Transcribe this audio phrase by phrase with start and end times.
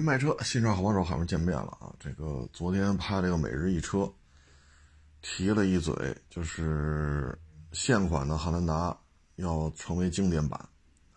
[0.00, 1.94] 卖车，新车好帮手，好像见面了啊！
[1.98, 4.10] 这个昨天拍了个每日一车，
[5.22, 7.38] 提了一嘴，就是
[7.72, 8.96] 现款的汉兰达
[9.36, 10.58] 要成为经典版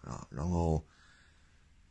[0.03, 0.83] 啊，然后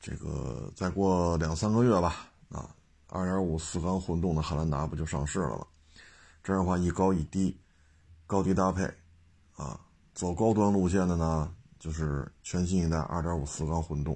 [0.01, 2.74] 这个再过两三个月吧，啊，
[3.09, 5.67] 二点五四缸混动的汉兰达不就上市了吗？
[6.43, 7.61] 这样的话一高一低，
[8.27, 8.83] 高低搭配
[9.57, 9.79] 啊，
[10.15, 14.15] 走高端路线的呢，就是全新一代二点五四缸混动；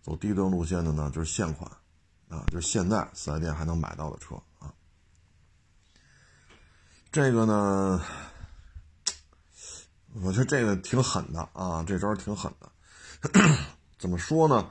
[0.00, 1.70] 走低端路线的呢，就是现款。
[2.28, 4.72] 啊，就是现在四 S 店还能买到的车啊。
[7.12, 8.00] 这个呢，
[10.22, 12.70] 我觉得这个挺狠的啊，这招挺狠的。
[13.98, 14.70] 怎么说呢？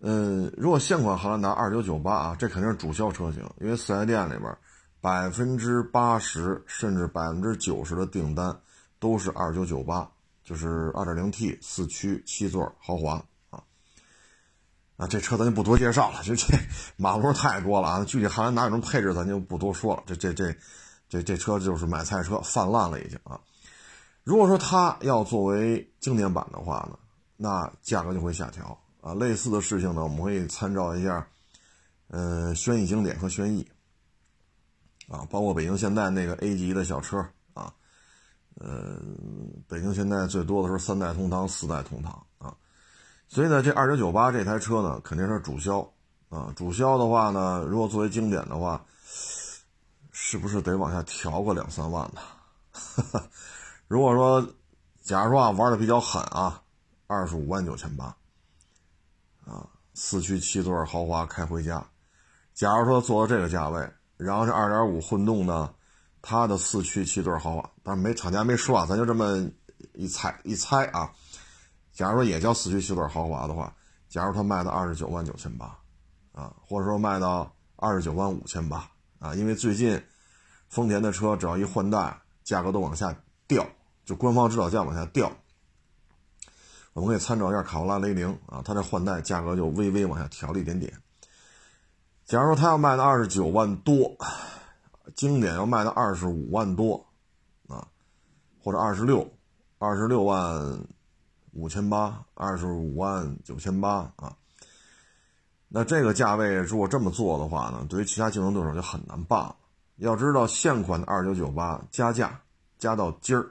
[0.00, 4.58] 嗯，如果现款汉兰达二九九八啊，这肯定是主销车型，因为四 S 店里边
[5.00, 8.60] 百分之八十甚至百分之九十的订单
[8.98, 10.10] 都是二九九八，
[10.44, 13.24] 就是二点零 T 四驱七座豪华。
[15.06, 16.46] 这车咱就不多介绍了，就这
[16.96, 18.04] 马路太多了啊。
[18.04, 20.02] 具体汉兰达有什么配置，咱就不多说了。
[20.06, 20.54] 这这这
[21.08, 23.40] 这这车就是买菜车，泛滥了已经啊。
[24.24, 26.98] 如果说它要作为经典版的话呢，
[27.36, 29.14] 那价格就会下调啊。
[29.14, 31.26] 类似的事情呢，我们会参照一下，
[32.08, 33.66] 呃，轩逸经典和轩逸
[35.08, 37.18] 啊，包括北京现代那个 A 级的小车
[37.54, 37.72] 啊，
[38.60, 38.96] 呃，
[39.66, 42.24] 北京现代最多的时候三代同堂、四代同堂。
[43.32, 45.80] 所以呢，这二九九八这台车呢，肯定是主销
[46.28, 46.52] 啊。
[46.54, 48.84] 主销的话呢，如果作为经典的话，
[50.10, 52.20] 是不是得往下调个两三万呢？
[53.88, 54.46] 如果说，
[55.02, 56.60] 假如说啊，玩的比较狠啊，
[57.06, 58.14] 二十五万九千八
[59.46, 61.82] 啊，四驱七座豪华开回家。
[62.52, 65.72] 假如说做到这个价位，然后这二点五混动呢，
[66.20, 69.48] 它的四驱七座豪华，但是没厂家没说啊，咱就这么
[69.94, 71.10] 一猜一猜啊。
[72.02, 73.72] 假如说也叫四驱七座豪华的话，
[74.08, 75.66] 假如它卖到二十九万九千八，
[76.32, 80.02] 啊，或者说卖到二十九万五千八，啊，因为最近
[80.68, 83.14] 丰田的车只要一换代，价格都往下
[83.46, 83.64] 掉，
[84.04, 85.30] 就官方指导价往下掉。
[86.92, 90.92] 我们可以参照一下卡罗拉雷凌啊，它这换代价格就微微往下调了一点点。
[92.24, 94.16] 假如说它要卖到二十九万多，
[95.14, 97.06] 经典要卖到二十五万多，
[97.68, 97.86] 啊，
[98.60, 99.32] 或者二十六，
[99.78, 100.84] 二十六万。
[101.52, 104.34] 五千八，二十五万九千八啊！
[105.68, 109.56] 那这个价位如果这么做的话呢，对于其他竞争对手就很难办了。
[109.96, 112.40] 要知道，现款的二九九八加价
[112.78, 113.50] 加到今儿，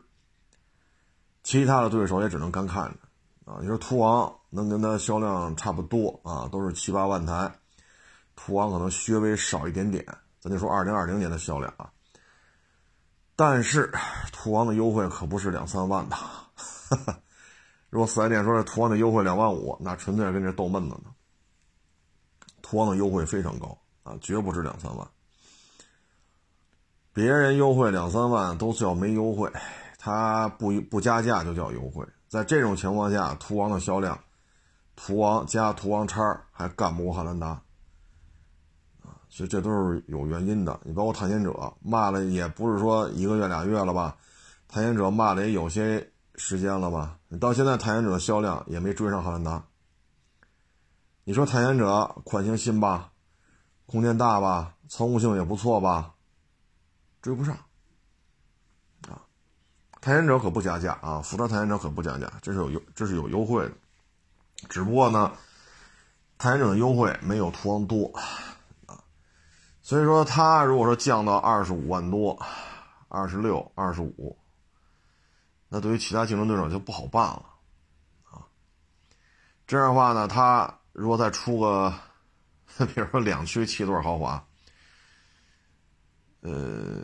[1.43, 3.59] 其他的对手也只能干看着啊。
[3.61, 7.51] 你说途昂能跟它销量差不多啊，都是七八万台，
[8.35, 10.05] 途昂可能稍微少一点点。
[10.39, 11.91] 咱就说二零二零年的销量啊，
[13.35, 13.91] 但是
[14.31, 16.17] 途昂的优惠可不是两三万的。
[17.91, 21.11] 如果四 S 店说这途昂的优惠两万五，那纯粹是跟这逗闷子呢。
[22.61, 25.05] 途昂的优惠非常高啊，绝不止两三万。
[27.11, 29.51] 别人优惠两三万都叫没优惠，
[29.97, 32.07] 他不不加价就叫优惠。
[32.29, 34.17] 在这种情况下，途昂的销量，
[34.95, 37.47] 途昂加途昂叉还干不过汉兰达
[39.03, 40.79] 啊，所以这都是有原因的。
[40.85, 44.15] 你包括探险者卖了也不是说一个月俩月了吧，
[44.69, 46.09] 探险者卖了也有些。
[46.43, 47.19] 时间了吧？
[47.27, 49.63] 你到现在探险者的销量也没追上汉兰达。
[51.23, 53.11] 你说探险者款型新吧，
[53.85, 56.15] 空间大吧，操控性也不错吧，
[57.21, 57.55] 追不上。
[59.07, 59.21] 啊，
[60.01, 63.71] 探险者可不加价啊，福特探险者可不加价，这是有优，这是有优惠的。
[64.67, 65.31] 只不过呢，
[66.39, 68.11] 探险者的优惠没有途昂多
[68.87, 68.97] 啊，
[69.83, 72.37] 所以说它如果说降到二十五万多，
[73.09, 74.35] 二十六、二十五。
[75.73, 77.45] 那对于其他竞争对手就不好办了，
[78.29, 78.43] 啊，
[79.65, 81.93] 这样的话呢，他如果再出个，
[82.93, 84.45] 比如说两驱七座豪华，
[86.41, 86.99] 呃，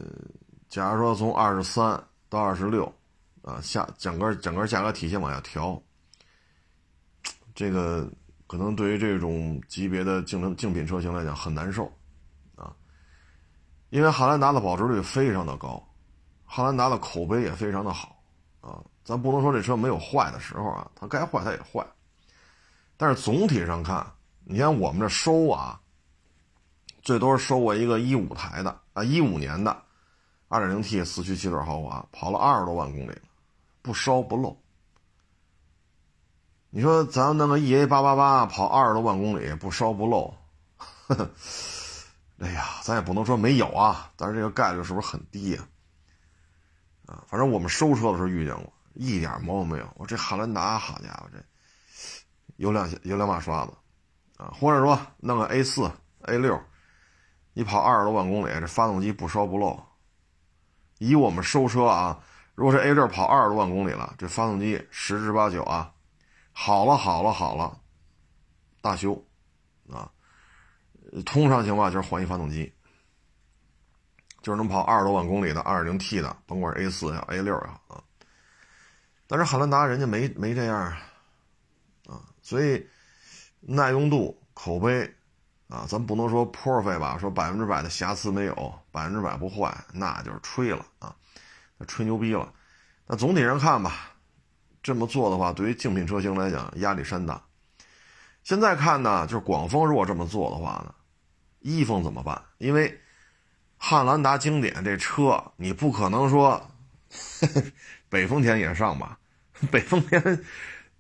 [0.68, 2.94] 假如说从二十三到二十六，
[3.42, 5.82] 啊，下整个整个价格体系往下调，
[7.56, 8.12] 这个
[8.48, 11.90] 可能对于这种级别的竞争竞品车型来讲很难受，
[12.58, 12.76] 啊，
[13.92, 15.82] 因为汉兰达的保值率非常的高，
[16.44, 18.17] 汉兰达的口碑也非常的好。
[18.68, 21.86] 啊，咱不能说这车没有坏的时候啊，它该坏它也坏，
[22.98, 24.06] 但是总体上看，
[24.44, 25.80] 你像我们这收啊，
[27.02, 29.82] 最多收过一个一五台的啊，一五年的，
[30.50, 33.18] 二点零 T 四驱七座豪华，跑了二十多万公里，
[33.82, 34.58] 不烧不漏。
[36.70, 40.34] 你说咱那个 EA 八八八跑二十多万公里不烧不漏，
[40.76, 41.30] 呵 呵
[42.40, 45.68] 哎呀，咱也不能说没有啊，但是这个概率是不是很低呀？
[47.08, 49.90] 啊反正我们收车的时候遇见过，一点毛病没有。
[49.96, 51.40] 我这汉兰达，好家伙，这
[52.58, 53.72] 有两有两把刷子，
[54.38, 55.90] 啊，或者说弄个 A 四
[56.24, 56.62] A 六，
[57.54, 59.82] 你跑二十多万公里，这发动机不烧不漏。
[61.00, 62.20] 以我们收车啊，
[62.56, 65.94] 如果是 A 六跑二十多万公里了，这发动机十之八九啊，
[66.52, 67.80] 好了好了好了，
[68.82, 69.24] 大修
[69.90, 70.12] 啊，
[71.26, 72.74] 通常情况就是换一发动机，
[74.48, 78.00] 就是能跑二十多万公里的二点零 T 的，甭管 A 四也好 A 六也好啊。
[79.28, 80.98] 但是汉兰达人家没没这样啊，
[82.08, 82.88] 啊所以
[83.60, 85.04] 耐用度、口碑
[85.68, 91.14] 啊，咱不能说破费吧，说百分之百的瑕疵没有，百分之百不坏，那就是吹了啊，
[91.86, 92.50] 吹牛逼了。
[93.06, 94.14] 那总体上看吧，
[94.82, 97.44] 这么做的话，对于竞品车型来讲压力山大。
[98.44, 100.96] 现在看呢，就是广丰如果这么做的话呢，
[101.60, 102.42] 一丰怎么办？
[102.60, 102.98] 因为
[103.78, 106.70] 汉兰达经典这车，你不可能说。
[108.10, 109.18] 北丰田也上吧，
[109.72, 110.22] 北丰田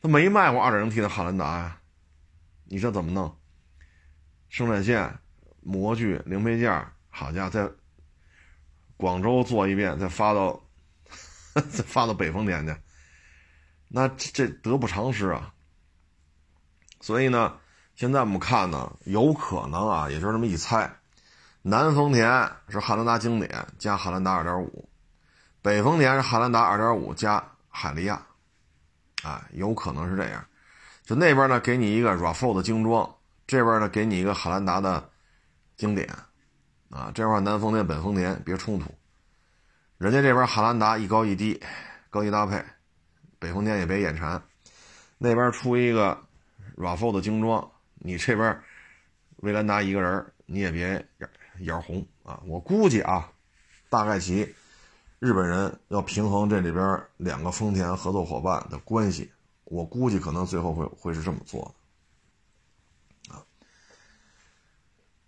[0.01, 1.79] 他没卖过 2.0T 的汉兰达呀，
[2.65, 3.35] 你这怎么弄？
[4.49, 5.19] 生产线、
[5.61, 7.69] 模具、零配件，好家伙，在
[8.95, 10.61] 广州做一遍，再发到
[11.69, 12.75] 再发到北丰田去，
[13.89, 15.53] 那这得不偿失啊。
[17.01, 17.57] 所以呢，
[17.95, 20.93] 现在我们看呢，有可能啊，也就是这么一猜，
[21.69, 24.69] 南丰田是汉兰达经典加汉兰达2.5。
[25.61, 28.25] 北丰田是汉兰达2.5加海利亚，
[29.21, 30.45] 啊，有可能是这样。
[31.03, 33.13] 就那边呢，给你一个 RAV4 的精装，
[33.45, 35.09] 这边呢给你一个汉兰达的
[35.75, 36.07] 经典，
[36.89, 38.89] 啊，这块南丰田、北丰田别冲突。
[39.97, 41.61] 人家这边汉兰达一高一低，
[42.09, 42.63] 高低搭配，
[43.39, 44.41] 北丰田也别眼馋。
[45.17, 46.17] 那边出一个
[46.77, 48.57] RAV4 的精装，你这边
[49.41, 51.05] 威兰达一个人，你也别
[51.59, 52.41] 眼红啊。
[52.45, 53.31] 我估计啊，
[53.89, 54.55] 大概其。
[55.19, 59.31] 日本人要平衡这里边两个丰田合作伙伴的关系，
[59.63, 61.73] 我估计可能最后会会是这么做
[63.27, 63.41] 的，啊，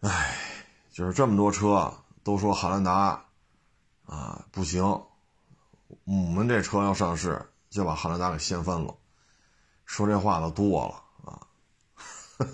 [0.02, 0.38] 哎，
[0.92, 1.92] 就是这么多车
[2.24, 3.26] 都说汉兰达
[4.06, 4.84] 啊不行，
[6.04, 8.96] 我们这车要上市就把汉兰达给掀翻了，
[9.86, 11.48] 说这话的多了啊，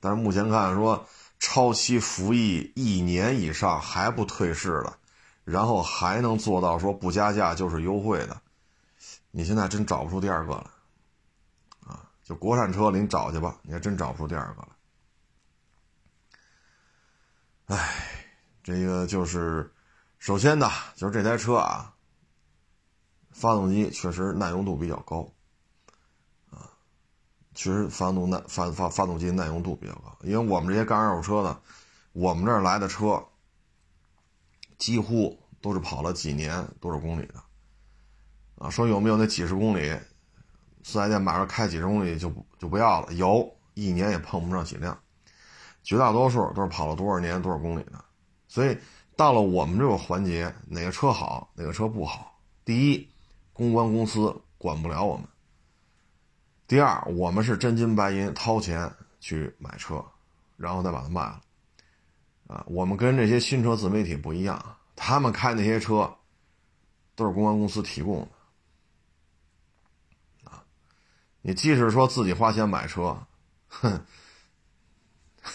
[0.00, 1.08] 但是目前看说
[1.38, 4.98] 超期服役一年以上还不退市的。
[5.44, 8.38] 然后还能做到说不加价就是优惠的，
[9.30, 10.70] 你现在真找不出第二个了，
[11.86, 14.68] 啊，就国产车您找去吧，你还真找不出第二个了。
[17.68, 19.72] 哎，这个就是，
[20.18, 21.94] 首先呢，就是这台车啊，
[23.30, 25.32] 发动机确实耐用度比较高，
[27.58, 31.58] 确实发动耐发发发动机耐用度比较高，因为我们这些干二手车呢，
[32.12, 33.20] 我们这儿来的车。
[34.78, 37.42] 几乎都是跑了几年多少公里的，
[38.58, 39.90] 啊，说有没有那几十公里，
[40.84, 44.96] 四 S 店马上开几十公里就就不要了，有一年也碰不上几辆，
[45.82, 48.04] 绝大多数都是跑了多少年多少公里的，
[48.46, 48.78] 所以
[49.16, 53.08] 到了我们这个环节，哪个车好哪个车不好，第一，
[53.52, 55.26] 公关公司管不了我们；
[56.68, 60.04] 第二，我们是真金白银掏钱去买车，
[60.58, 61.40] 然后再把它卖了。
[62.46, 66.14] 啊，我们跟这些新车自媒体不一样，他们开那些车
[67.16, 68.28] 都是公关公司提供的。
[70.50, 70.62] 啊，
[71.40, 73.16] 你即使说自己花钱买车，
[73.68, 74.04] 哼，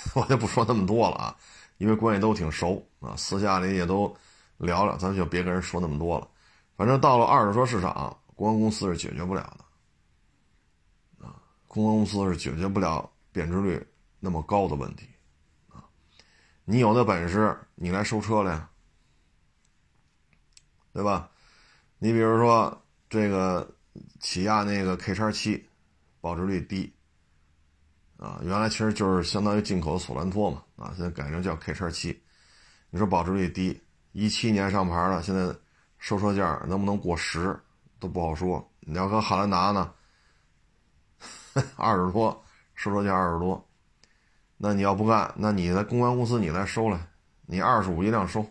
[0.16, 1.38] 我就不说那么多了啊，
[1.78, 4.18] 因为关系都挺熟啊，私下里也都
[4.58, 6.28] 聊聊，咱就别跟人说那么多了。
[6.76, 9.63] 反正到了二手车市场，公关公司是解决不了的。
[11.74, 13.84] 公关公司是解决不了贬值率
[14.20, 15.10] 那么高的问题。
[15.70, 15.82] 啊
[16.66, 18.64] 你有那本事，你来收车来，
[20.94, 21.32] 对吧？
[21.98, 23.76] 你比如说这个
[24.20, 25.68] 起亚那个 K 叉七，
[26.22, 26.94] 保值率低，
[28.18, 32.22] 啊，原来其实就是相当于进口的索兰托嘛，啊，现在改成叫 K 叉七。
[32.92, 35.52] 你说保值率低，一七年上牌的，现在
[35.98, 37.60] 收车价能不能过十
[38.00, 38.72] 都不好说。
[38.82, 39.92] 你要和汉兰达呢，
[41.78, 42.44] 二十多，
[42.76, 43.68] 收车价二十多。
[44.58, 47.08] 那你要不干，那你的公关公司你来收来，
[47.46, 48.46] 你二十五一辆收，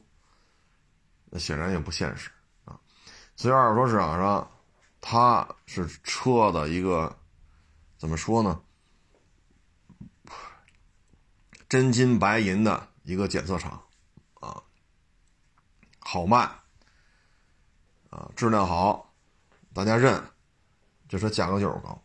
[1.30, 2.30] 那显然也不现实
[2.64, 2.78] 啊。
[3.34, 4.50] 所以二手车市场上，
[5.00, 7.16] 它是车的一个
[7.96, 8.60] 怎么说呢？
[11.68, 13.82] 真金白银的一个检测场
[14.34, 14.62] 啊，
[16.00, 16.38] 好卖
[18.10, 19.14] 啊，质量好，
[19.72, 20.22] 大家认，
[21.08, 22.01] 这车价格就是高。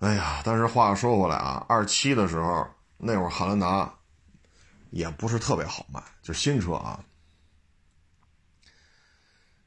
[0.00, 2.66] 哎呀，但是话说回来啊，二七的时候
[2.96, 3.92] 那会儿汉兰达
[4.90, 6.98] 也不是特别好卖，就新车啊。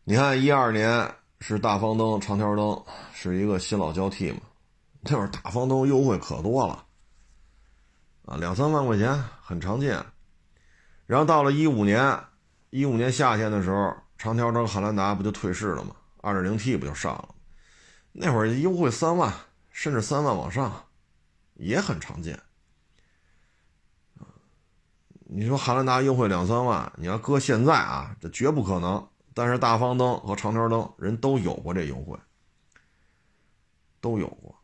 [0.03, 1.09] 你看一二年
[1.39, 4.39] 是大方灯、长条灯是一个新老交替嘛，
[5.01, 6.83] 那会儿大方灯优惠可多了，
[8.25, 10.03] 啊，两三万块钱很常见。
[11.05, 12.19] 然后到了一五年，
[12.71, 15.95] 一五年夏天的时候，长条灯汉兰达不就退市了吗？
[16.21, 17.29] 二点零 T 不就上了？
[18.11, 19.31] 那会儿优惠三万，
[19.73, 20.85] 甚至三万往上，
[21.55, 22.39] 也很常见。
[25.35, 29.05] 你说汉兰达优惠两三万，你要搁现在啊，这绝不可能。
[29.33, 32.15] 但是大方灯和长条灯人都有过这优惠，
[33.99, 34.55] 都有过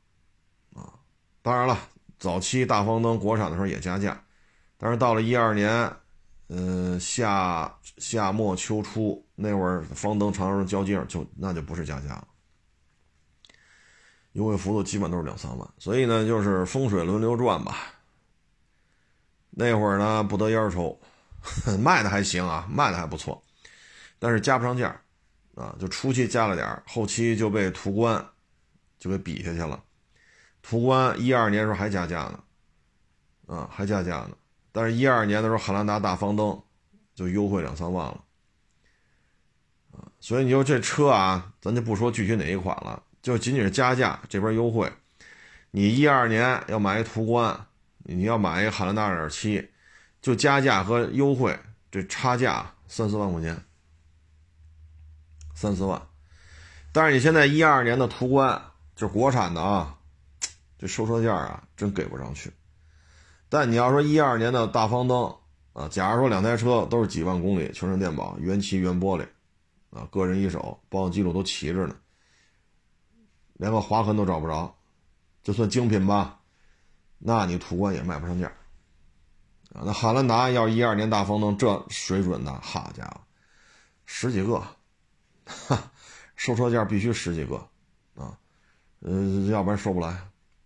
[0.79, 0.93] 啊。
[1.41, 1.75] 当然了，
[2.19, 4.23] 早期大方灯国产的时候也加价，
[4.77, 5.91] 但是到了一二年，
[6.49, 12.27] 嗯，夏夏末秋初那会儿，方灯、长条灯交接就那就不是加价了，
[14.33, 15.69] 优惠幅度基本都是两三万。
[15.77, 17.77] 所以呢，就是风水轮流转吧。
[19.51, 20.99] 那会儿呢，不得烟抽，
[21.79, 23.43] 卖的还行啊，卖的还不错。
[24.19, 24.99] 但是加不上价，
[25.55, 28.25] 啊，就初期加了点后期就被途观
[28.97, 29.83] 就给比下去了。
[30.61, 32.43] 途观一二年时候还加价呢，
[33.47, 34.31] 啊，还加价呢。
[34.71, 36.61] 但是，一二年的时候，汉兰达大方灯
[37.15, 38.23] 就优惠两三万了，
[39.93, 44.91] 啊，所以你说这车啊，咱就不说具体哪一款了，就仅仅是加价这边优惠。
[45.71, 47.67] 你一二年要买一途观，
[47.99, 49.69] 你要买一汉兰达二点七，
[50.21, 51.57] 就加价和优惠
[51.91, 53.63] 这差价三四万块钱。
[55.53, 56.01] 三四万，
[56.93, 58.61] 但是你现在一二年的途观
[58.95, 59.97] 就是国产的啊，
[60.77, 62.51] 这收车价啊真给不上去。
[63.49, 65.35] 但你要说一二年的大方灯
[65.73, 69.27] 啊，假如说两台车都是几万公里，全程电保，原漆原玻璃，
[69.89, 71.95] 啊，个人一手，保养记录都齐着呢，
[73.59, 74.73] 连个划痕都找不着，
[75.43, 76.39] 就算精品吧，
[77.17, 78.47] 那你途观也卖不上价。
[79.73, 83.19] 啊，那汉兰达要一二年大风灯这水准的，好家伙，
[84.05, 84.63] 十几个。
[85.45, 85.91] 哈，
[86.37, 87.55] 收车价必须十几个，
[88.15, 88.37] 啊，
[89.01, 89.11] 呃，
[89.51, 90.15] 要不然收不来。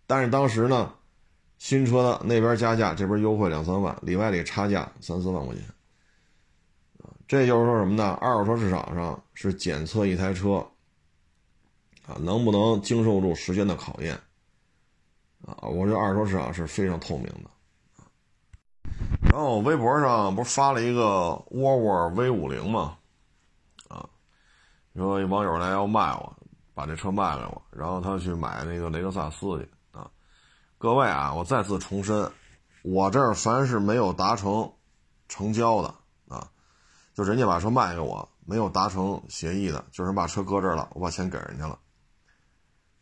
[0.06, 0.92] 但是当时呢，
[1.58, 5.64] 新车的那边加价，这边优惠两三万，里外里差价三四万块钱，
[7.26, 8.16] 这就是说什么呢？
[8.20, 10.66] 二手车市场上是检测一台车，
[12.06, 14.14] 啊，能不能经受住时间的考验，
[15.46, 17.50] 啊，我这二手市场是非常透明的，
[19.30, 22.98] 然后微博上不是发了一个沃尔沃 V 五零吗？
[23.88, 24.06] 啊
[24.94, 26.36] 说一网友来要卖我，
[26.74, 30.08] 把这车卖给我，然后他去买那个雷克萨斯去啊。
[30.78, 32.30] 各位啊，我再次重申，
[32.82, 34.70] 我这儿凡是没有达成
[35.26, 35.94] 成交的
[36.28, 36.48] 啊，
[37.14, 41.78] 就人家把车卖给我，没有达成协议的，就是把车搁这儿了，我把钱给人家了。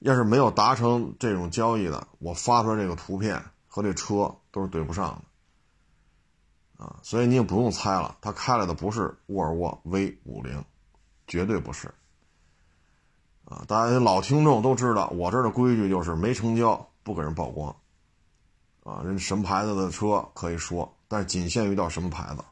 [0.03, 5.23] 要是没有达成这种交易的，我发出来这个图片和这车都是对不上
[6.79, 10.65] 的啊，所以你也不用猜了，他开来的不是沃尔沃 V 五零。
[11.29, 11.89] 绝对不是，
[13.47, 13.65] 啊！
[13.67, 17.75] 大家老听众都知道，我这儿的规矩就是没成交不给人曝光，
[18.83, 22.45] 啊，人什么牌子的车可以说，但是仅限于到什么牌子。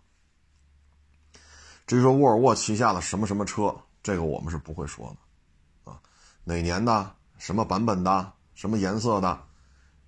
[1.87, 5.15] 至于说沃尔沃旗下的什么什么车，这个我们是不会说
[5.85, 6.01] 的，啊，
[6.45, 9.43] 哪年的、什么版本的、什么颜色的，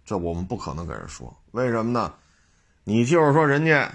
[0.04, 1.34] 这我们不可能给人说。
[1.52, 2.14] 为什么呢？
[2.84, 3.90] 你就是说人家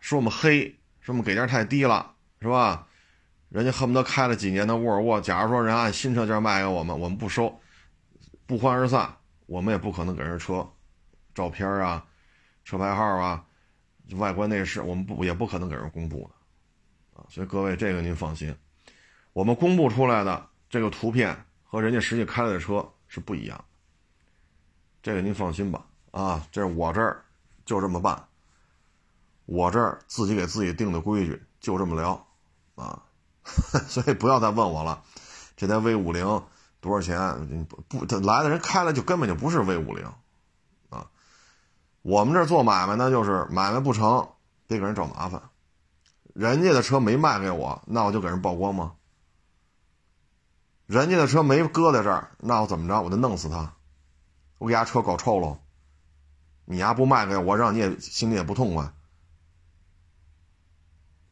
[0.00, 0.66] 说我们黑，
[1.00, 2.88] 说我们给价太低了，是吧？
[3.50, 7.60] 人家恨不得开了几年的沃尔沃，假如说人按新车价卖给我们，我们不收，
[8.46, 9.14] 不欢而散，
[9.46, 10.68] 我们也不可能给人车
[11.34, 12.04] 照片啊、
[12.64, 13.44] 车牌号啊、
[14.16, 17.26] 外观内饰，我们不也不可能给人公布的啊。
[17.28, 18.52] 所以各位，这个您放心，
[19.34, 23.64] 我们公布出来的这个图片和人家实际开的车是不一样，
[25.02, 25.86] 这个您放心吧。
[26.10, 27.24] 啊，这是我这儿
[27.64, 28.26] 就这么办，
[29.46, 32.26] 我这儿自己给自己定的规矩就这么聊
[32.74, 33.02] 啊。
[33.88, 35.02] 所以不要再问我了，
[35.56, 36.42] 这台 V 五零
[36.82, 37.64] 多少钱？
[37.64, 40.04] 不不，来的人开了就根本就不是 V 五零，
[40.90, 41.08] 啊，
[42.02, 44.28] 我们这做买卖呢，就是买卖不成，
[44.66, 45.40] 别给人找麻烦。
[46.34, 48.92] 人家的车没卖给我，那我就给人曝光吗？
[50.86, 53.00] 人家的车没搁在这儿，那我怎么着？
[53.00, 53.74] 我就弄死他，
[54.58, 55.58] 我给伢车搞臭了。
[56.64, 58.92] 你丫不卖给我，让你也心里也不痛快。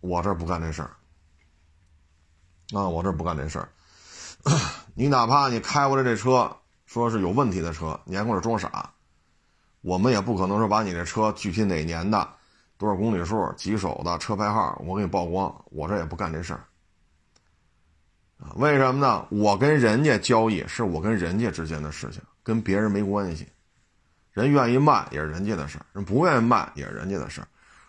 [0.01, 0.91] 我这不干这事儿。
[2.73, 3.69] 啊，我这不干这事儿。
[4.95, 8.93] 你哪怕你开过来这车，说是有问题的车，你还跟我装傻，
[9.83, 12.29] 我们也不可能说把你这车具体哪年的、
[12.79, 15.65] 多少公里数、几手的车牌号，我给你曝光。
[15.67, 16.65] 我这也不干这事儿。
[18.41, 19.27] 啊，为什么呢？
[19.31, 23.47] 我跟人家交易是我跟人家之间的事情，跟别人没关系。
[24.33, 27.43] 人愿意卖也是人家的事，人不愿意卖也是人家的事。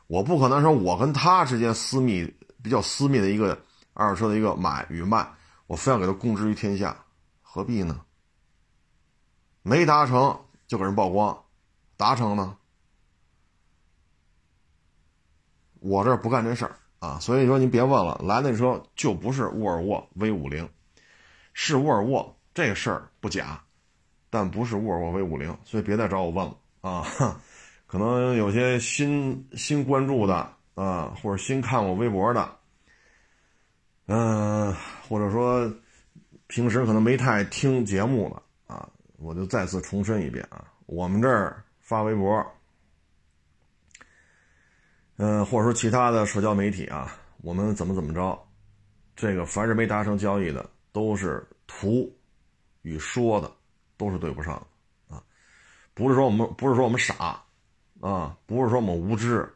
[0.08, 2.32] 我不可能说我跟他之间私密、
[2.62, 3.58] 比较私密的一个。
[3.94, 5.30] 二手车的一个买与卖，
[5.68, 6.96] 我非要给他公之于天下，
[7.42, 8.00] 何必呢？
[9.64, 11.38] 没达成就给人曝光，
[11.98, 12.56] 达成呢，
[15.82, 20.70] 我这不干这事儿啊，所以说您别问了，来那车就不是沃尔沃 V 五零，
[21.52, 23.60] 是沃尔沃，这个事儿不假，
[24.30, 27.04] 但不是沃尔沃 V 五零，所以别再找我问了啊。
[27.88, 32.50] 可能有些新新关注的啊，或者新看我微博的，
[34.06, 34.72] 嗯，
[35.10, 35.68] 或者说
[36.46, 42.46] 平时可能没太听节目的啊，我就再次重申一遍啊，我们这儿发微博。
[45.24, 48.36] 嗯，或者说其他的社交媒体啊，我们怎么怎么着，
[49.16, 52.12] 这个凡是没达成交易的，都是图
[52.82, 53.52] 与说的
[53.98, 54.56] 都是对不上
[55.08, 55.22] 的啊，
[55.94, 57.40] 不是说我们不是说我们傻
[58.00, 59.48] 啊，不是说我们无知，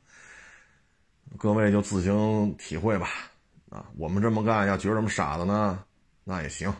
[1.36, 3.10] 各位就自行体会吧
[3.68, 5.84] 啊，我们这么干要觉得我们傻的呢？
[6.24, 6.74] 那也行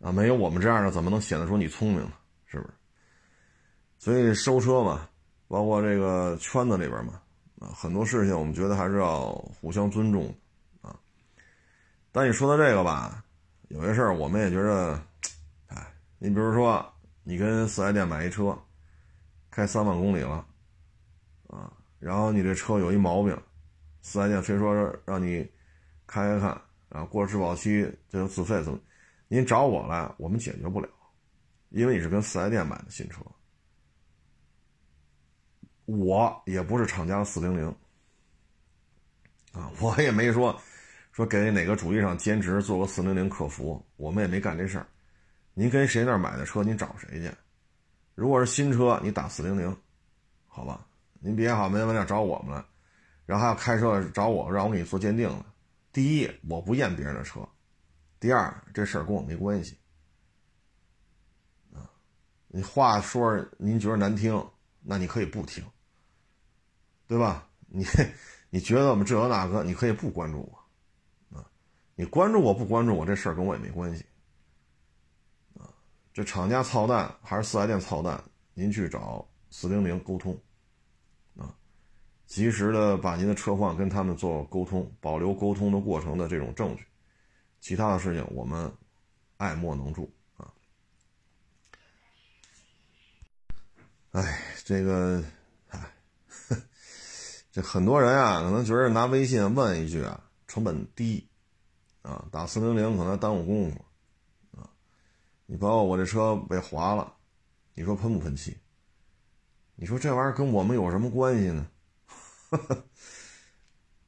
[0.00, 2.12] 啊，没有我们这样的，怎么能显得出你聪明呢？
[2.46, 2.74] 是不是？
[4.00, 5.06] 所以收车嘛。
[5.50, 7.20] 包括这个圈子里边嘛，
[7.58, 10.32] 啊，很多事情我们觉得还是要互相尊重，
[10.80, 10.96] 啊。
[12.12, 13.24] 但你说到这个吧，
[13.66, 15.02] 有些事儿我们也觉得，
[15.66, 16.88] 哎，你比如说
[17.24, 18.56] 你跟四 S 店买一车，
[19.50, 20.46] 开三万公里了，
[21.48, 23.36] 啊，然后你这车有一毛病，
[24.02, 24.72] 四 S 店非说
[25.04, 25.42] 让你
[26.06, 26.50] 开开看，
[26.90, 28.78] 啊，过质保期这就自费怎么？
[29.26, 30.88] 您找我来，我们解决不了，
[31.70, 33.20] 因为你是跟四 S 店买的新车。
[35.98, 37.66] 我也不是厂家四零零
[39.52, 40.58] 啊， 我也没说
[41.10, 44.86] 说给哪个主机厂兼职做个四零零客服，我们也没干这事儿。
[45.54, 47.30] 您跟谁那儿买的车，您找谁去？
[48.14, 49.76] 如果是新车，你打四零零，
[50.46, 50.86] 好吧？
[51.18, 52.66] 您别好没完了找我们了，
[53.26, 55.44] 然后还要开车找我，让我给你做鉴定了。
[55.92, 57.40] 第一，我不验别人的车；
[58.20, 59.76] 第二，这事儿跟我没关系
[61.74, 61.90] 啊。
[62.46, 64.42] 你话说您觉得难听，
[64.82, 65.64] 那你可以不听。
[67.10, 67.48] 对吧？
[67.66, 67.84] 你
[68.50, 70.48] 你觉得我们这个那个，你可以不关注
[71.32, 71.44] 我，啊，
[71.96, 74.04] 你关注我不关注我这事儿跟我也没关系，
[75.58, 75.74] 啊，
[76.14, 78.22] 这厂家操蛋还是四 S 店操蛋，
[78.54, 80.40] 您去找四零零沟通，
[81.36, 81.52] 啊，
[82.28, 86.86] 及时的把您的车况跟他们做沟通，保留沟通的过程的这种证据，
[87.60, 88.72] 其他的事情我们
[89.36, 90.54] 爱莫能助啊。
[94.12, 95.20] 哎，这个。
[97.60, 101.28] 很多人啊，可能觉得拿微信问一句啊，成本低，
[102.02, 103.84] 啊，打四零零可能耽误功夫，
[104.58, 104.68] 啊，
[105.46, 107.14] 你包括我这车被划了，
[107.74, 108.56] 你说喷不喷漆？
[109.76, 111.66] 你说这玩意儿跟我们有什么关系呢？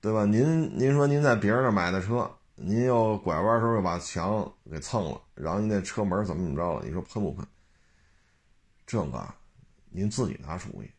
[0.01, 0.25] 对吧？
[0.25, 6.85] 您您说您在别人那买的车，您又拐弯时候又把墙给蹭了，然后您那车门怎么怎么着了？
[6.85, 7.47] 你说喷不喷？
[8.85, 9.35] 这个
[9.91, 10.91] 您自己拿主意，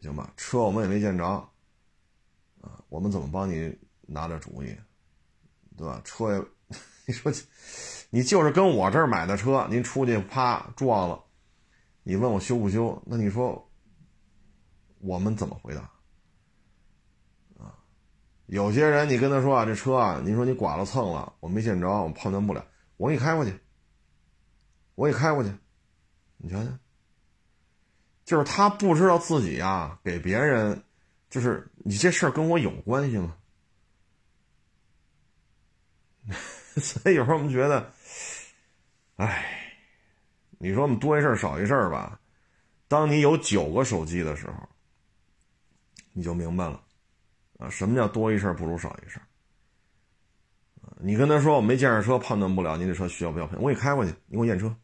[0.00, 0.32] 行吧？
[0.36, 1.48] 车我们也没见着。
[2.88, 4.76] 我们怎么帮你拿点主意，
[5.76, 6.00] 对吧？
[6.04, 6.44] 车也，
[7.06, 7.32] 你说，
[8.10, 11.22] 你就是跟我这儿买的车，您出去啪撞了，
[12.02, 13.02] 你问我修不修？
[13.04, 13.70] 那你说，
[15.00, 15.82] 我们怎么回答？
[17.58, 17.74] 啊，
[18.46, 22.64] 有些人你跟他说啊，这车啊，你说你剐了蹭了，我没见着，我判断不了，
[22.96, 23.52] 我给你开过去，
[24.94, 25.50] 我给你开过去，
[26.36, 26.70] 你瞧瞧，
[28.24, 30.82] 就是他不知道自己啊，给别人。
[31.28, 33.36] 就是你这事儿跟我有关系吗？
[36.76, 37.92] 所以有时候我们觉得，
[39.16, 39.74] 哎，
[40.58, 42.20] 你说我们多一事少一事吧。
[42.88, 44.68] 当你有九个手机的时候，
[46.12, 46.82] 你就明白了
[47.58, 49.20] 啊，什么叫多一事不如少一事
[50.98, 54.74] 你跟他说我没见着车，判断不了你这车需要不要赔，我给你开过去，你给我验车。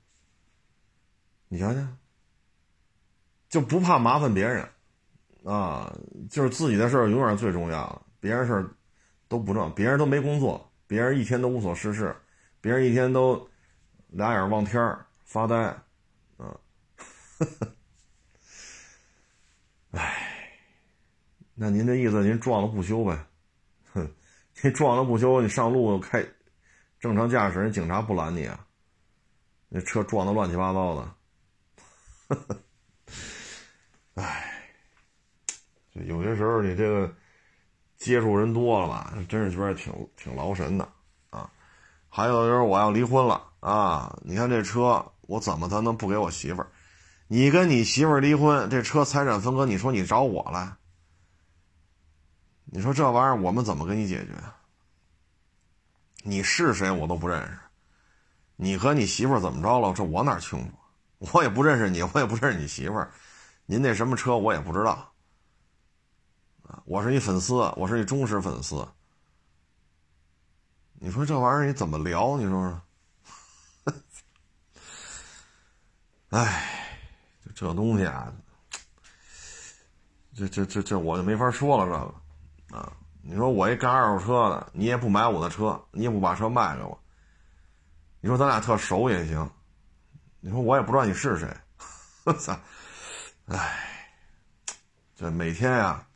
[1.49, 1.81] 你瞧瞧，
[3.49, 4.69] 就不怕麻烦别人。
[5.45, 5.93] 啊，
[6.31, 8.71] 就是自己的事儿永远最重要，别人事儿
[9.27, 9.69] 都不重要。
[9.71, 12.15] 别人都没工作，别人一天都无所事事，
[12.61, 13.49] 别人一天都
[14.09, 15.57] 俩眼望天儿发呆，
[16.37, 16.57] 啊，
[19.91, 20.59] 哎，
[21.55, 23.19] 那您这意思，您撞了不修呗？
[23.93, 24.09] 哼，
[24.63, 26.25] 你撞了不修，你上路开
[27.01, 28.65] 正常驾驶，人警察不拦你啊？
[29.69, 31.15] 那车撞的乱七八糟的，
[32.29, 32.61] 呵呵
[34.15, 34.51] 哎。
[35.93, 37.15] 有些时候你这个
[37.97, 40.89] 接触人多了吧，真是觉得挺挺劳神的
[41.31, 41.51] 啊。
[42.09, 46.69] 还有就是我要离婚了啊，你看这车我怎么才能不给我媳妇儿？
[47.29, 50.77] 你跟你媳妇儿离婚，这车财产分割，你说你找我来？
[52.65, 54.33] 你说这玩意儿我们怎么给你解决？
[56.23, 57.59] 你是谁我都不认识，
[58.57, 59.93] 你和你媳妇儿怎么着了？
[59.93, 61.33] 这我哪清楚？
[61.33, 63.11] 我也不认识你，我也不认识你媳妇儿，
[63.67, 65.12] 您那什么车我也不知道。
[66.63, 68.87] 啊，我是一粉丝，我是一忠实粉丝。
[70.95, 72.37] 你说这玩意儿你怎么聊？
[72.37, 72.81] 你说说。
[76.31, 76.99] 哎，
[77.55, 78.33] 这东西啊，
[80.35, 81.85] 这这这这我就没法说了。
[81.85, 86.99] 这个啊，你说我一干二手车的，你也不买我的车，你也不把车卖给我。
[88.21, 89.51] 你说咱俩特熟也行。
[90.41, 91.55] 你说我也不知道你是谁。
[92.25, 92.57] 我操！
[93.47, 94.17] 哎，
[95.17, 96.07] 这每天呀，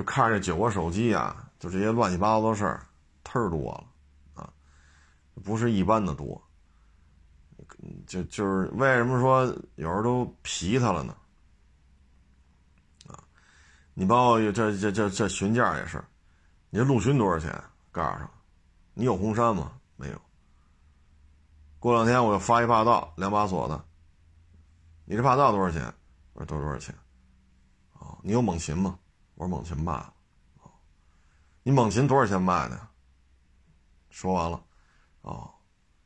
[0.00, 2.86] 就看这九个手机啊，就这些乱七八糟的事儿，
[3.22, 3.84] 忒多了
[4.32, 4.50] 啊，
[5.44, 6.42] 不是一般的多。
[8.06, 11.14] 就就是为什么说有时候都皮他了呢？
[13.08, 13.22] 啊，
[13.92, 16.02] 你包括这这这这询价也是，
[16.70, 17.52] 你这陆巡多少钱？
[17.92, 18.30] 告诉上，
[18.94, 19.72] 你有红山吗？
[19.96, 20.18] 没有。
[21.78, 23.84] 过两天我又发一霸道两把锁的，
[25.04, 25.92] 你这霸道多少钱？
[26.32, 26.94] 我说都多少钱？
[27.98, 28.98] 哦，你有猛禽吗？
[29.40, 30.12] 我说猛禽吧。
[31.62, 32.78] 你猛禽多少钱卖的？
[34.10, 34.62] 说完了。
[35.22, 35.50] 哦，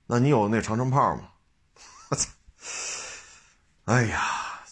[0.07, 1.23] 那你有那长城炮吗？
[2.11, 2.31] 我操！
[3.87, 4.21] 哎呀，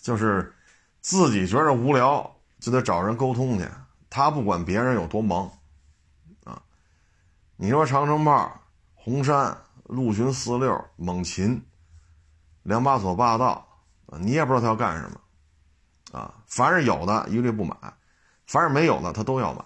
[0.01, 0.55] 就是
[1.01, 3.69] 自己觉着无聊，就得找人沟通去。
[4.09, 5.51] 他不管别人有多忙，
[6.45, 6.63] 啊，
[7.57, 8.61] 你说长城炮、
[8.95, 11.67] 红山、陆巡四六、猛禽、
[12.63, 13.67] 两把锁霸道，
[14.21, 15.21] 你也不知道他要干什么。
[16.17, 17.77] 啊，凡是有的一律不买，
[18.53, 19.65] 凡是没有的他都要买。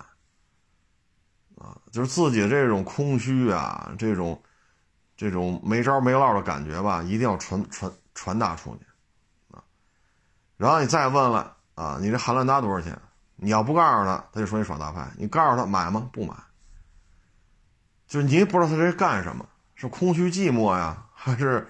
[1.57, 4.40] 啊，就是自己这种空虚啊，这种
[5.16, 8.87] 这种没招没落的感觉吧，一定要传传传达出去。
[9.53, 9.64] 啊，
[10.57, 12.96] 然后你再问了啊，你这汉兰达多少钱？
[13.35, 15.11] 你要不告诉他，他就说你耍大牌。
[15.18, 16.09] 你告诉他买吗？
[16.12, 16.37] 不买。
[18.07, 19.44] 就是你不知道他这是干什么，
[19.75, 21.66] 是空虚寂寞呀，还是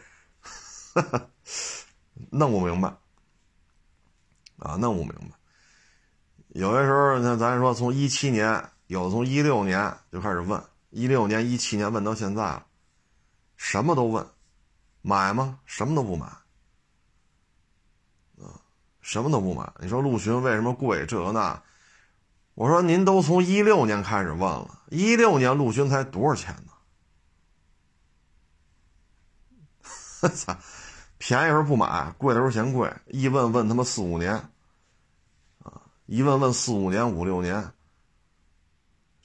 [2.30, 2.94] 弄不明白？
[4.58, 5.35] 啊，弄不明白。
[6.56, 12.64] 有些时候，你看咱说从一七年，有从一六年就开始问，一六年、一七年问到现在了，
[13.58, 14.26] 什么都问，
[15.02, 15.58] 买吗？
[15.66, 16.26] 什么都不买。
[18.38, 18.56] 啊，
[19.02, 19.70] 什么都不买。
[19.80, 21.04] 你说陆巡为什么贵？
[21.04, 21.62] 这个那，
[22.54, 26.72] 我说您都从一六年开始问了，一六年陆巡才多少钱呢？
[30.22, 30.56] 我 操！
[31.18, 32.90] 便宜时候不买，贵的时候嫌贵。
[33.08, 34.50] 一问问他妈四五年，
[36.06, 37.72] 一问问四五年、五六年。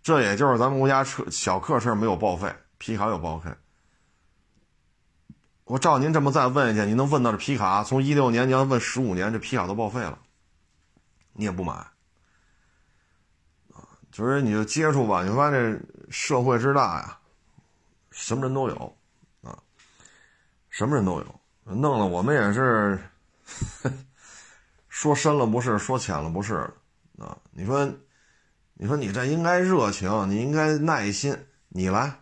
[0.03, 3.51] 这也就是咱们国家车小客车没有报废，皮卡有报废。
[5.65, 10.17] 我照您这么再问一下，您能问到这皮卡从一六年你要问十五年，这皮卡都报废了，
[11.33, 11.91] 你也不买，啊，
[14.11, 17.17] 就是你就接触吧，你发现这社会之大呀，
[18.09, 18.97] 什么人都有，
[19.43, 19.57] 啊，
[20.69, 21.41] 什么人都有。
[21.63, 22.99] 弄得我们也是，
[25.01, 26.71] 说深了不是，说浅了不是，
[27.17, 27.35] 啊！
[27.49, 27.91] 你说，
[28.75, 31.35] 你说你这应该热情，你应该耐心，
[31.69, 32.19] 你来，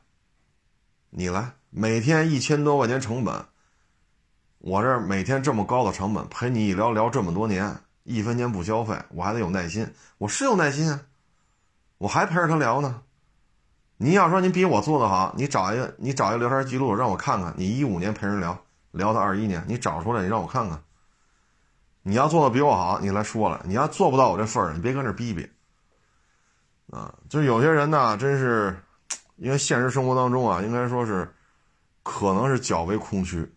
[1.09, 3.43] 你来，每天一千多块钱成本，
[4.59, 9.85] 我这每天这么高的成本陪你一聊聊这么多年，一分钱不消费，我还得有耐心，
[10.17, 11.01] 我是有耐心啊，
[11.97, 13.01] 我还陪着他聊呢。
[13.97, 18.57] 你要说你比我做的好，你找一个，你找一个聊天记录让我看看，你一五年陪人聊。
[18.91, 20.81] 聊到二一年，你找出来，你让我看看。
[22.01, 23.61] 你要做的比我好，你来说了。
[23.65, 25.49] 你要做不到我这份儿，你别跟这逼逼。
[26.91, 28.81] 啊，就有些人呢，真是，
[29.35, 31.31] 因为现实生活当中啊，应该说是，
[32.01, 33.53] 可能是较为空虚，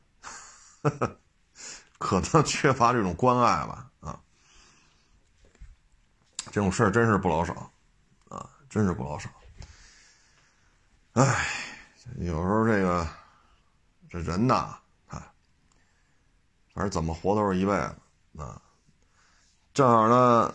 [1.99, 3.91] 可能缺乏这种关爱吧。
[4.01, 4.21] 啊，
[6.51, 7.73] 这种事儿真是不老少，
[8.29, 9.31] 啊，真是不老少。
[11.13, 11.47] 唉，
[12.19, 13.09] 有时候这个，
[14.11, 14.55] 这人呐。
[14.55, 14.79] 啊
[16.75, 17.95] 反正怎么活都是一辈子
[18.39, 18.61] 啊！
[19.75, 20.55] 正好呢，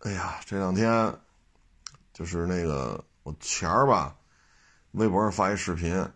[0.00, 1.14] 哎呀，这两天
[2.12, 4.14] 就是那个我前儿吧，
[4.92, 6.08] 微博上发一视频，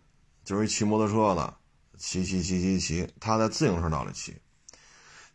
[0.43, 1.53] 就是一骑摩托车的，
[1.97, 4.39] 骑骑骑骑骑，他在自行车道里骑，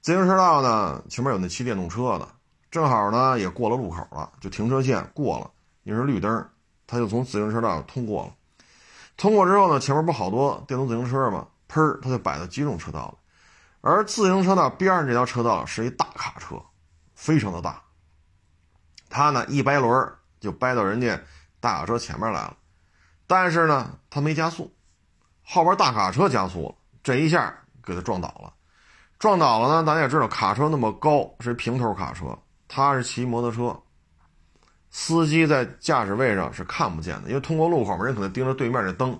[0.00, 2.28] 自行车道呢前面有那骑电动车的，
[2.70, 5.50] 正好呢也过了路口了，就停车线过了，
[5.84, 6.48] 也是绿灯，
[6.86, 8.34] 他就从自行车道通过了。
[9.16, 11.48] 通过之后呢，前面不好多电动自行车吗？
[11.68, 13.18] 砰儿，他就摆到机动车道了。
[13.80, 16.60] 而自行车道边上这条车道是一大卡车，
[17.14, 17.82] 非常的大。
[19.08, 21.20] 他呢一掰轮就掰到人家
[21.60, 22.56] 大卡车前面来了，
[23.26, 24.74] 但是呢他没加速，
[25.44, 28.52] 后边大卡车加速了，这一下给他撞倒了。
[29.18, 32.36] 撞倒了呢，大家也知道卡车那么高是平头卡车，
[32.66, 33.80] 他是骑摩托车，
[34.90, 39.18] 司机在驾驶位上是看不见的，因为通过路口嘛，人可能盯着对面这灯，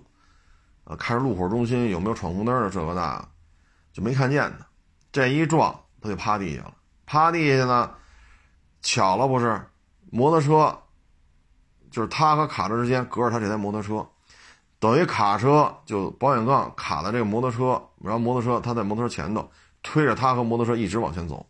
[0.85, 3.27] 啊，看着路口中心有没有闯红灯的这个那。
[3.97, 4.67] 就没看见他，
[5.11, 6.75] 这一撞他就趴地下了，
[7.07, 7.91] 趴地下呢，
[8.83, 9.59] 巧了不是，
[10.11, 10.79] 摩托车
[11.91, 14.07] 就是他和卡车之间隔着他这台摩托车，
[14.79, 19.51] 等于卡车就保险杠卡在这个摩托车，然后摩托车他在摩托车前头
[19.83, 21.47] 推着他和摩托车一直往前走，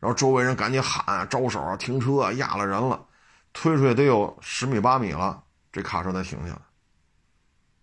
[0.00, 3.00] 然后周围人赶紧喊招手啊，停车啊，压了人了，
[3.52, 6.60] 推出去得有十米八米了，这卡车才停下来，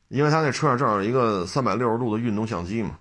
[0.10, 3.00] 因为他那车上正好一个三百六十度的运动相机嘛，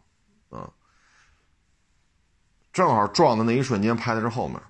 [2.76, 4.60] 正好撞的那一瞬间拍的是后面，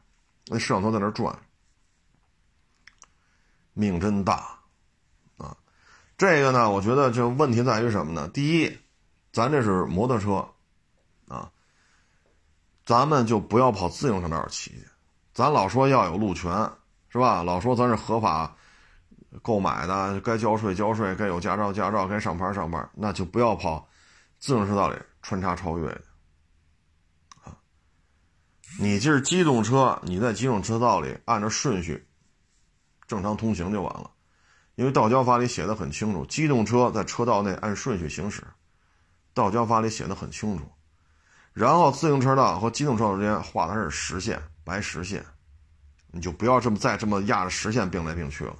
[0.47, 1.37] 那摄像头在那转。
[3.73, 4.61] 命真大，
[5.39, 5.57] 啊，
[6.17, 8.29] 这个呢，我觉得就问题在于什么呢？
[8.29, 8.79] 第一，
[9.33, 10.49] 咱这是摩托车，
[11.27, 11.51] 啊，
[12.85, 14.87] 咱们就不要跑自行车道骑去。
[15.35, 16.53] 咱老说要有路权，
[17.09, 17.43] 是吧？
[17.43, 18.57] 老说咱是合法
[19.43, 23.85] 购买的，该交税交税，该有驾照驾照，该上牌上牌，那就不要跑
[24.39, 26.03] 自行车道里穿插超越的，
[28.79, 32.07] 你就是机动车，你在机动车道里按照顺序。
[33.07, 34.11] 正常通行就完了，
[34.75, 38.43] 因为道交法里写的很清楚，机动车在车道内按顺序行驶，
[39.33, 40.65] 道交法里写的很清楚。
[41.53, 45.25] 然后自行车道和机动车道之间画的是实线，白实线，
[46.11, 48.55] 你就不要这么再这么压着实线并来并去了。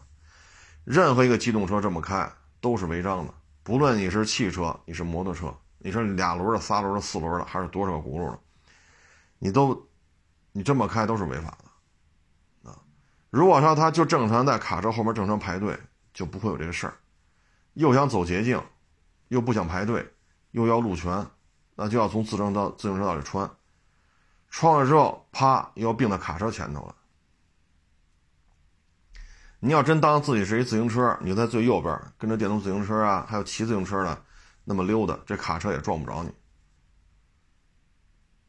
[0.85, 8.39] 任何一个机动车这么开都是违章的，不论你是汽车，你是摩托车，你是俩轮的、仨轮的、四轮的，还是多少个轱辘的，
[9.41, 9.86] 你都
[10.57, 12.71] 你这么开都是违法的。
[12.71, 12.81] 啊
[13.29, 15.79] 如果说他就正常在卡车后面正常排队，
[16.15, 16.95] 就不会有这个事儿。
[17.75, 18.59] 又想走捷径，
[19.29, 20.11] 又不想排队，
[20.53, 21.27] 又要路权，
[21.75, 23.51] 那就要从自行车道自行车道里穿。
[24.49, 26.95] 穿了之后，啪，又并到卡车前头了。
[29.61, 34.23] 你要真当自己是一自行车，你在最右边跟着电动自行车啊，还有骑自行车的
[34.65, 36.33] 那么溜达，这卡车也撞不着你，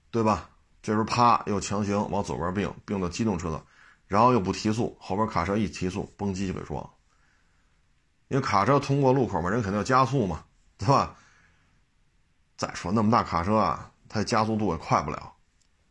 [0.10, 0.50] 对吧？
[0.88, 3.62] 这时候啪，又强行往左边并，并到机动车道。
[4.08, 6.89] 然后又不提速，后边卡车一提速，嘣叽就给撞。
[8.30, 10.45] 因为卡车通过路口嘛，人肯定要加速嘛，
[10.78, 11.13] 对吧？
[12.56, 15.34] 再说那么大卡车啊，它加速度也快不了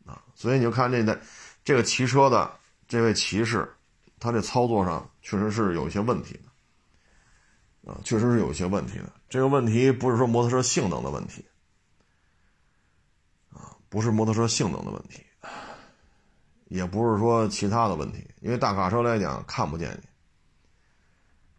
[0.03, 0.19] 啊。
[0.33, 1.21] 所以你就看这的
[1.63, 2.51] 这个骑车的
[2.87, 3.71] 这位骑士，
[4.19, 6.33] 他这操作上确实是有一些问题
[7.83, 9.13] 的啊，确实是有一些问题的。
[9.29, 11.45] 这个问题不是说摩托车性能的问题，
[13.89, 15.23] 不是摩托车性能的问题。
[16.69, 19.97] 也不是说其他的问题，因为大卡车来讲看不见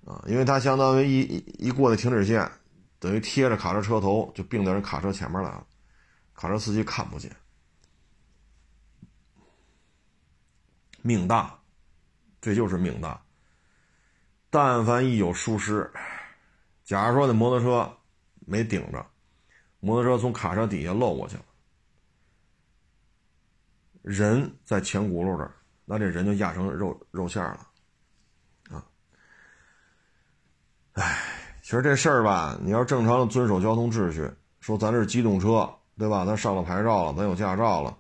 [0.05, 2.47] 你，啊，因为它相当于一一一过那停止线，
[2.99, 5.67] 等于贴着卡车车头就并到人卡车前面来了，
[6.35, 7.35] 卡车司机看不见，
[11.01, 11.59] 命大，
[12.39, 13.19] 这就是命大。
[14.51, 15.91] 但凡一有疏失，
[16.85, 17.91] 假如说那摩托车
[18.41, 19.07] 没顶着，
[19.81, 21.45] 摩托车从卡车底下漏过去了。
[24.09, 27.69] 人在前轱辘这儿，那这人就压成肉肉馅了，
[28.71, 28.87] 啊！
[30.95, 31.23] 哎，
[31.63, 34.27] 其实这事儿吧，你要正常的遵守交通秩序，
[34.61, 36.25] 说咱这是机动车，对吧？
[36.25, 37.95] 咱上了牌照了，咱有驾照了，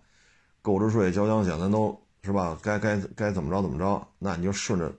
[0.62, 2.58] 购置税、交强险，咱都是吧？
[2.62, 4.90] 该该该怎么着怎么着，那你就顺着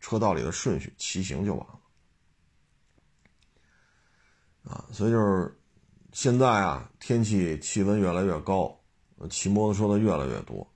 [0.00, 1.78] 车道里的顺序骑行就完了，
[4.70, 4.84] 啊！
[4.92, 5.58] 所以就是
[6.12, 8.78] 现在啊，天气气温越来越高。
[9.28, 10.66] 骑摩托车的越来越多，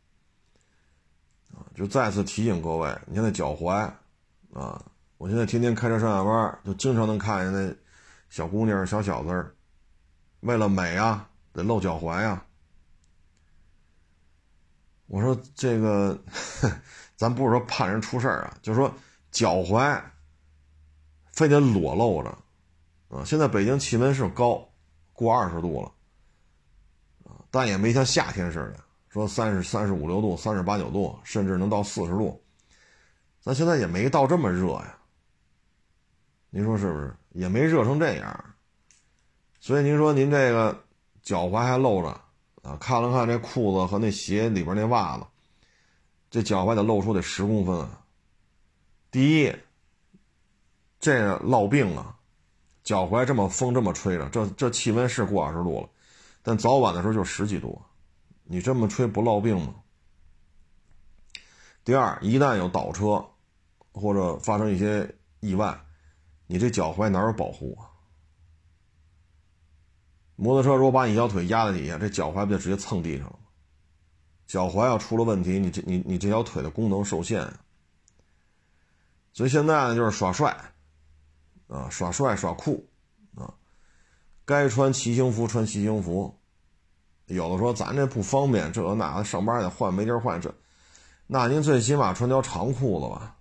[1.53, 3.91] 啊，就再次提醒各位，你看那脚踝，
[4.53, 4.85] 啊，
[5.19, 7.75] 我现在天天开车上下班，就经常能看见那
[8.29, 9.55] 小姑娘、小小子，
[10.41, 12.45] 为了美啊，得露脚踝啊。
[15.07, 16.19] 我说这个，
[17.17, 18.93] 咱不是说怕人出事儿啊，就是说
[19.31, 20.03] 脚踝
[21.33, 22.39] 非得裸露着，
[23.09, 24.69] 啊，现在北京气温是高，
[25.13, 25.93] 过二十度了。
[27.57, 32.39] 但也没像夏天似的，说三十三十五六度、三十八九度，甚至能到四十度。
[33.41, 34.99] 咱现在也没到这么热呀，
[36.51, 37.17] 您说是不是？
[37.33, 38.45] 也没热成这样。
[39.59, 40.85] 所以您说您这个
[41.23, 42.09] 脚踝还露着
[42.61, 42.77] 啊？
[42.79, 45.25] 看了看这裤子和那鞋里边那袜子，
[46.29, 48.05] 这脚踝得露出得十公分啊。
[49.11, 49.51] 第一，
[51.01, 52.15] 这个落病啊，
[52.85, 55.89] 脚踝这么风这么吹着，这这气温是过二十度了。
[56.47, 57.83] 但早晚的时候就十几度，
[58.45, 59.75] 你这么吹不落病吗？
[61.85, 63.27] 第二，一旦有倒车
[63.91, 65.85] 或者发生一些意外，
[66.47, 67.91] 你这脚踝哪有保护啊？
[70.37, 73.39] 摩托车如果把你一条腿压在底下，这脚踝不就直接蹭地上了吗？
[74.47, 77.53] 脚踝要出了问题，你这你你这条腿的功能受限。
[79.33, 80.57] 所以现在呢，就是耍帅
[81.67, 82.89] 啊，耍帅耍酷。
[84.47, 86.39] 该穿骑行服穿骑行服，
[87.27, 90.55] 有的说咱这不方便，这那上班得换没地儿换，这。
[91.27, 93.35] 那您最起码穿条长裤子吧，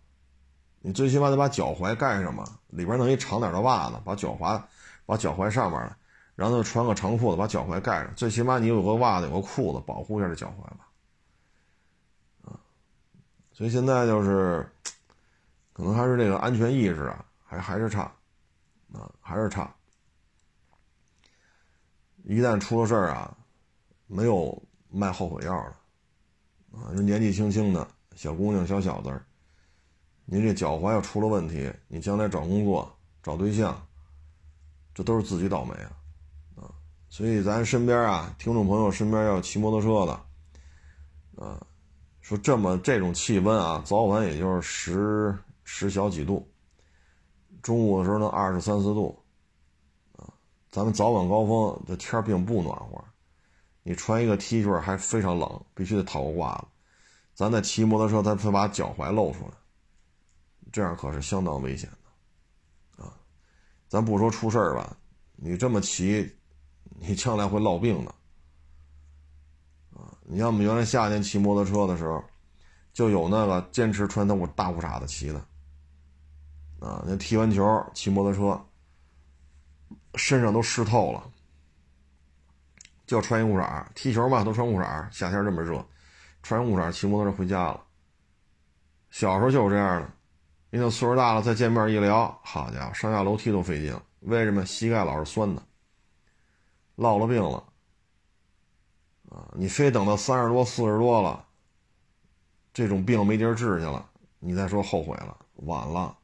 [0.79, 4.59] 你最起码得把脚踝盖上吧，里边弄一长点的袜子，把脚踝，
[5.05, 5.95] 把脚踝上面，
[6.35, 10.87] 然后穿个长裤子把脚踝盖上，最起码你有个袜子有个裤子保护一下这脚踝吧，
[12.45, 12.57] 啊，
[13.53, 14.67] 所以现在就是，
[15.71, 18.11] 可能还是这个安全意识啊，还还是差，
[18.91, 19.71] 啊，还是差。
[22.27, 23.37] 一旦出了事儿啊，
[24.07, 24.59] 没有
[24.89, 25.53] 卖后悔药
[26.71, 29.23] 的，啊，这年纪轻轻的小姑娘、小小子儿，
[30.25, 33.79] 您这脚踝要出了问题，你将来找工作、找对象，
[34.91, 35.91] 这都是自己倒霉啊，
[36.55, 36.73] 啊，
[37.09, 41.63] 所以咱身边啊，听众朋友身边要骑摩托车的，啊，
[42.21, 46.51] 说这么这种气温啊，早晚也就是十十小几度，
[47.61, 49.21] 中午的时候呢二十三四度。
[50.75, 53.01] 咱们早晚高峰这天并不暖和，
[53.81, 56.67] 你穿一个 T 恤还非常冷，必须得套个褂子。
[57.33, 59.53] 咱在骑摩托车，咱非把脚踝露出来，
[60.73, 61.89] 这样可是相当危险
[62.97, 63.13] 的啊！
[63.87, 64.97] 咱不说出事儿吧，
[65.37, 66.29] 你这么骑，
[66.99, 68.11] 你将来会落病的
[69.97, 70.11] 啊！
[70.23, 72.21] 你像我们原来夏天骑摩托车的时候，
[72.91, 75.39] 就有那个坚持穿那大裤衩子骑的
[76.85, 78.61] 啊，那踢完球骑摩托车。
[80.17, 81.23] 身上都湿透了，
[83.05, 85.85] 就要穿一裤衩踢球嘛，都穿裤衩夏天这么热，
[86.41, 87.83] 穿裤衩骑摩托车回家了。
[89.09, 90.09] 小时候就是这样的，
[90.69, 93.99] 你等岁数大了再见面一聊，好家伙，上下楼梯都费劲。
[94.21, 94.65] 为什么？
[94.65, 95.61] 膝盖老是酸的，
[96.95, 97.63] 落了病了。
[99.29, 101.45] 啊，你非等到三十多、四十多了，
[102.73, 106.17] 这种病没地儿治去了，你再说后悔了，晚了。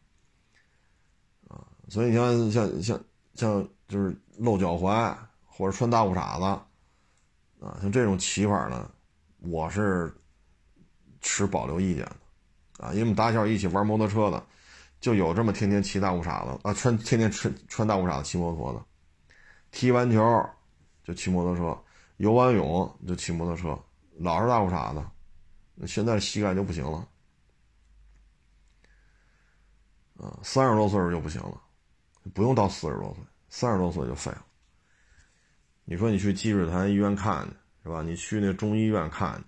[1.47, 3.04] 啊，所以你像像像
[3.36, 3.69] 像。
[3.91, 5.13] 就是露脚踝
[5.45, 6.45] 或者穿大裤衩子，
[7.65, 8.89] 啊，像这种骑法呢，
[9.39, 10.15] 我是
[11.19, 14.41] 持保留意见的，啊，因为我们打小一起玩摩托车的，
[15.01, 18.82] 就有这么天天骑大裤衩子啊，穿天天穿穿大裤衩子骑摩托的，
[19.71, 20.49] 踢完球
[21.04, 21.77] 就骑摩托车，
[22.15, 23.77] 游完泳就骑摩托车，
[24.19, 27.06] 老是大裤衩子，现在膝盖就不行了，
[30.17, 31.62] 啊，三十多岁就不行了，
[32.34, 33.23] 不用到四十多岁。
[33.51, 34.43] 三十多岁就废了。
[35.83, 38.01] 你说你去积水潭医院看去是吧？
[38.01, 39.43] 你去那中医院看，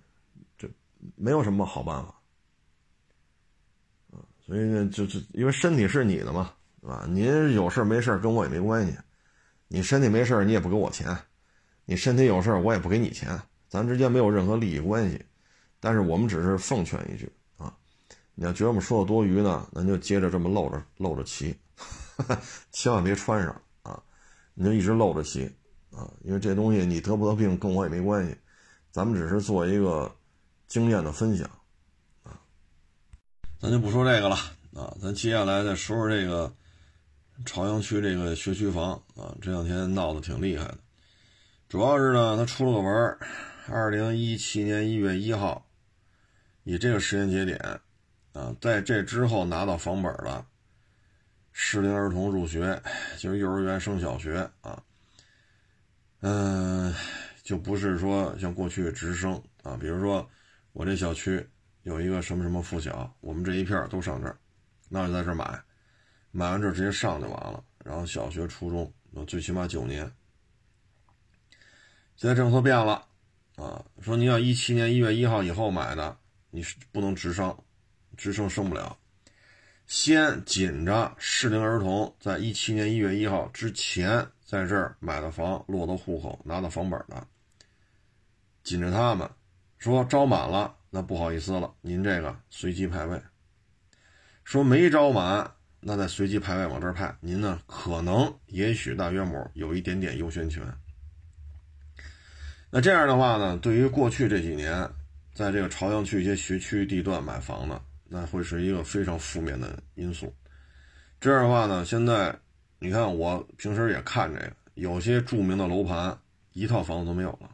[0.58, 0.68] 这
[1.16, 2.14] 没有什么好办法。
[4.46, 7.06] 所以呢，就就因为身体是你的嘛，是吧？
[7.08, 8.94] 您有事没事跟我也没关系。
[9.68, 11.16] 你身体没事你也不给我钱；
[11.86, 13.40] 你身体有事我也不给你钱。
[13.68, 15.24] 咱之间没有任何利益关系。
[15.80, 17.74] 但是我们只是奉劝一句啊，
[18.34, 21.56] 你要觉得我们说的多余呢，咱就接着这么露着露着骑，
[22.70, 23.62] 千万别穿上。
[24.54, 25.44] 你就一直露着骑，
[25.90, 28.36] 啊，因为这东西你得不得病跟我也没关系，
[28.92, 30.14] 咱们只是做一个
[30.68, 31.50] 经验的分享，
[32.22, 32.38] 啊，
[33.58, 34.36] 咱就不说这个了，
[34.74, 36.54] 啊，咱接下来再说说这个
[37.44, 40.78] 朝阳区这个学区房，啊，这两天闹得挺厉害的，
[41.68, 43.18] 主要是呢，他出了个文，
[43.66, 45.66] 二零一七年一月一号，
[46.62, 47.80] 以这个时间节点，
[48.34, 50.46] 啊，在这之后拿到房本了。
[51.56, 52.82] 适龄儿童入学，
[53.16, 54.82] 就是幼儿园升小学啊，
[56.20, 56.92] 嗯，
[57.44, 60.28] 就不是说像过去直升啊，比如说
[60.72, 61.48] 我这小区
[61.84, 64.36] 有一个什么什么附小，我们这一片都上这儿，
[64.88, 65.62] 那就在这儿买，
[66.32, 68.92] 买完这直接上就完了，然后小学、初中，
[69.24, 70.10] 最起码九年。
[72.16, 73.06] 现在政策变了
[73.54, 76.18] 啊，说你要一七年一月一号以后买的，
[76.50, 77.56] 你是不能直升，
[78.16, 78.98] 直升升不了。
[79.86, 87.26] 先紧着适龄儿童在一七年一月一号之前在这儿买的房落的户口拿到房本的，
[88.62, 89.28] 紧着他们
[89.78, 93.20] 说招满了，那不好意思了，您这个随机排位。
[94.42, 100.62] 说没招满，那再随机排位往这儿派，您呢可能也许大约某有一点点优先权。
[102.70, 104.88] 那这样的话呢，对于过去这几年
[105.34, 107.80] 在这个朝阳区一些学区地段买房的。
[108.14, 110.32] 那会是一个非常负面的因素。
[111.20, 112.32] 这样的话呢，现在
[112.78, 116.16] 你看我平时也看这个，有些著名的楼盘
[116.52, 117.50] 一套房子都没有了。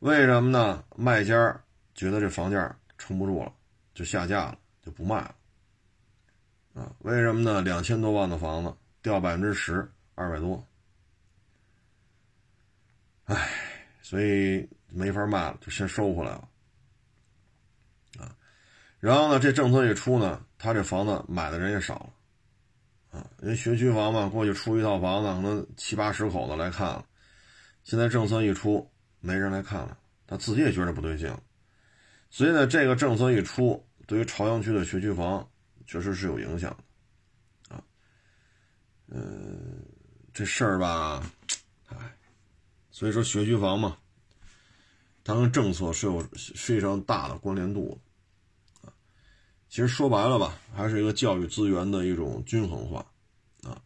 [0.00, 0.84] 为什么呢？
[0.94, 1.34] 卖家
[1.94, 3.50] 觉得这房价撑不住了，
[3.94, 5.34] 就下架了，就不卖了。
[6.74, 7.62] 啊，为什么呢？
[7.62, 10.62] 两千多万的房子掉百分之十，二百多。
[13.24, 13.48] 唉，
[14.02, 16.46] 所以没法卖了，就先收回来了。
[19.04, 22.10] 然后呢，这政策一出呢，他这房子买的人也少
[23.10, 27.04] 了，啊，因为学区房嘛，过去出一套房子，可能七八十口子来看了，
[27.82, 28.90] 现在政策一出，
[29.20, 31.30] 没人来看了，他自己也觉得不对劲，
[32.30, 35.46] 所以呢，这个政策一出，对于朝阳区的学区房
[35.86, 36.74] 确实是有影响
[37.68, 37.84] 的，啊，
[39.08, 39.84] 嗯，
[40.32, 41.30] 这事儿吧，
[41.88, 41.98] 哎，
[42.90, 43.98] 所以说学区房嘛，
[45.22, 46.26] 它跟政策是有
[46.56, 47.98] 非常大的关联度的，
[49.74, 53.04] 其实说白了吧，还是一个教育资源的一种均衡化，
[53.64, 53.82] 啊，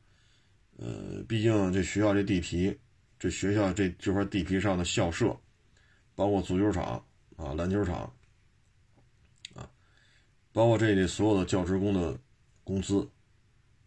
[0.76, 2.78] 呃，毕竟这学校这地皮，
[3.18, 5.34] 这学校这这块地皮上的校舍，
[6.14, 7.02] 包括足球场
[7.38, 8.00] 啊、篮球场。
[9.54, 9.66] 啊
[10.52, 12.18] 包括这里所有的教职工的
[12.64, 13.08] 工资，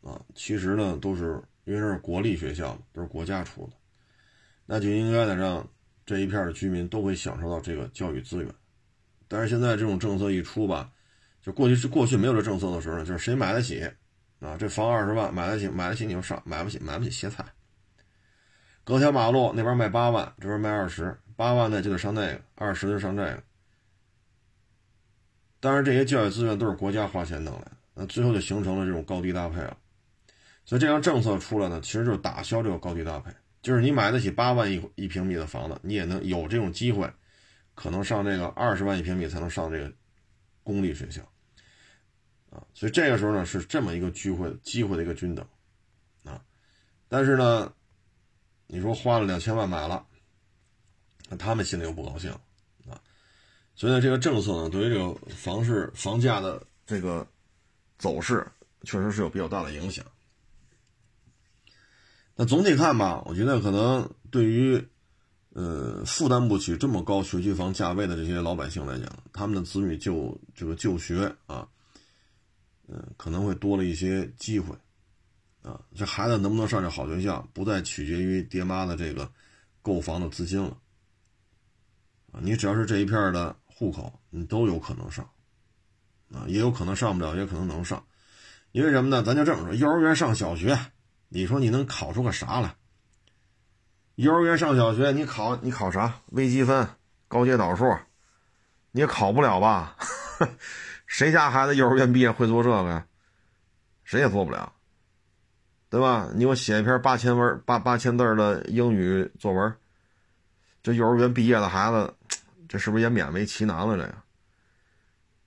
[0.01, 3.73] 啊，其实呢都是因为这是国立学校，都是国家出的，
[4.65, 5.69] 那就应该呢让
[6.03, 8.51] 这一片的居民都会享受到这个教育资源。
[9.27, 10.91] 但是现在这种政策一出吧，
[11.41, 13.83] 就过去是过去没有这政策的时候呢，就是谁买得起
[14.39, 17.45] 啊，这房二十万买得起，买得起你就上，买不起买不起歇菜。
[18.83, 23.43] 隔条马路那边卖八万，这边卖二十，八万呢就得上那个，二十就上这个。
[25.59, 29.77] 当然，这些教育资源都是国家花钱弄来的，那最后就形成了这种高低搭配了。
[30.65, 33.31] 所以这样政策出来呢，其实就是打消这个高低搭配，
[33.61, 37.07] 就是你买得起八万一一平米的房子，你也能有这种机会，
[37.75, 39.93] 可能上这个二十万一平米才能上这个
[40.63, 41.21] 公立学校
[42.51, 42.61] 啊。
[42.75, 45.43] 所以这个时候呢，是这么一个机会机会的一个均等
[46.23, 46.39] 啊。
[47.09, 47.73] 但是呢，
[48.67, 50.05] 你说花了两千万买了，
[51.29, 52.29] 那他们心里又不高兴。
[52.31, 52.37] 啊
[53.73, 57.25] 所以呢，这个政策呢，对于这个房市房价的这个
[57.97, 58.45] 走势，
[58.83, 60.05] 确实是有比较大的影响。
[62.35, 64.87] 那总体看吧，我觉得可能对于
[65.53, 71.67] 呃负担不起这么高学区房价位的这些老百姓来讲，他们的子女就这个就学啊，
[72.91, 74.75] 嗯，可能会多了一些机会
[75.63, 75.79] 啊。
[75.95, 79.31] 这孩子能不能上这好学校，不再取决于爹妈的这个
[79.81, 80.77] 购房的资金了
[82.31, 82.39] 啊。
[82.41, 83.55] 你只要是这一片的。
[83.73, 85.27] 户口你都有可能上，
[86.31, 88.05] 啊，也有可能上不了，也可能能上，
[88.73, 89.23] 因为什么呢？
[89.23, 90.77] 咱就这么说，幼儿园上小学，
[91.29, 92.75] 你说你能考出个啥来？
[94.17, 96.21] 幼儿园上小学，你考你考啥？
[96.27, 96.87] 微积分、
[97.27, 97.97] 高阶导数，
[98.91, 99.97] 你也考不了吧？
[101.11, 103.05] 谁家孩子幼儿园毕业会做这个呀？
[104.05, 104.71] 谁也做不了，
[105.89, 106.29] 对吧？
[106.33, 109.75] 你给我写一篇八千文、八八千字的英语作文，
[110.81, 112.13] 这幼儿园毕业的孩子。
[112.69, 113.97] 这是不是也勉为其难了？
[113.97, 114.15] 这个，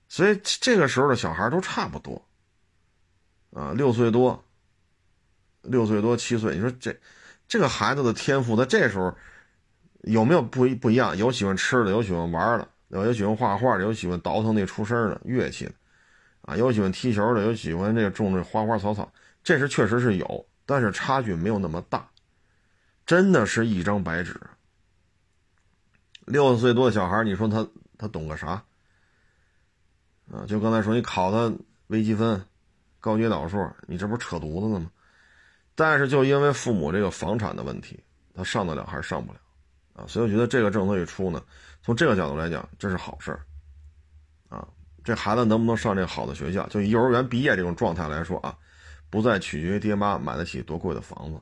[0.07, 2.23] 所以这个时候的小孩都差不多，
[3.51, 4.45] 啊，六岁多，
[5.63, 6.95] 六岁多七岁，你说这
[7.47, 9.11] 这个孩子的天赋在这时候
[10.03, 11.17] 有没有不一不一样？
[11.17, 12.69] 有喜欢吃的，有喜欢玩的，
[13.03, 15.73] 有喜欢画画的，有喜欢倒腾那出声的乐器的，
[16.43, 19.11] 啊，有喜欢踢球的，有喜欢这个种这花花草草，
[19.43, 22.07] 这是确实是有，但是差距没有那么大，
[23.05, 24.39] 真的是一张白纸。
[26.25, 27.67] 六岁多的小孩，你说他
[27.97, 28.63] 他懂个啥？
[30.31, 31.53] 啊，就刚才说你考他
[31.87, 32.43] 微积分、
[32.99, 34.89] 高阶导数，你这不是扯犊子呢吗？
[35.75, 37.99] 但是就因为父母这个房产的问题，
[38.33, 39.39] 他上得了还是上不了？
[39.93, 41.43] 啊，所以我觉得这个政策一出呢，
[41.85, 43.45] 从这个角度来讲，这是好事儿。
[44.49, 44.67] 啊，
[45.03, 46.67] 这孩子能不能上这好的学校？
[46.67, 48.57] 就幼儿园毕业这种状态来说啊，
[49.11, 51.39] 不再取决于爹妈买得起多贵的房子。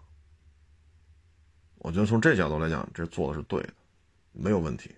[1.78, 3.70] 我觉得从这角度来讲，这做的是对的。
[4.34, 4.94] 没有问题，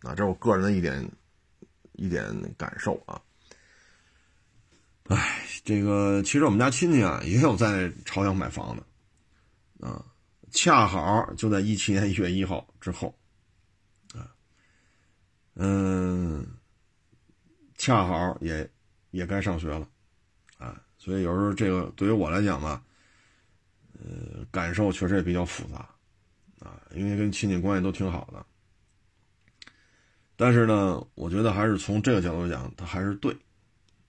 [0.00, 1.08] 啊，这是我个人的一点
[1.92, 2.24] 一点
[2.58, 3.22] 感受啊。
[5.04, 10.04] 哎，这个其实我们家亲戚啊也有在朝阳买房的，啊，
[10.50, 13.16] 恰好就在一七年一月一号之后，
[15.54, 16.46] 嗯，
[17.76, 18.68] 恰好也
[19.10, 19.88] 也该上学了，
[20.58, 22.82] 啊，所以有时候这个对于我来讲吧，
[23.92, 25.88] 呃，感受确实也比较复杂，
[26.58, 28.44] 啊，因为跟亲戚关系都挺好的。
[30.36, 33.32] 但是呢，我觉得还是从这个角度讲，他还是对，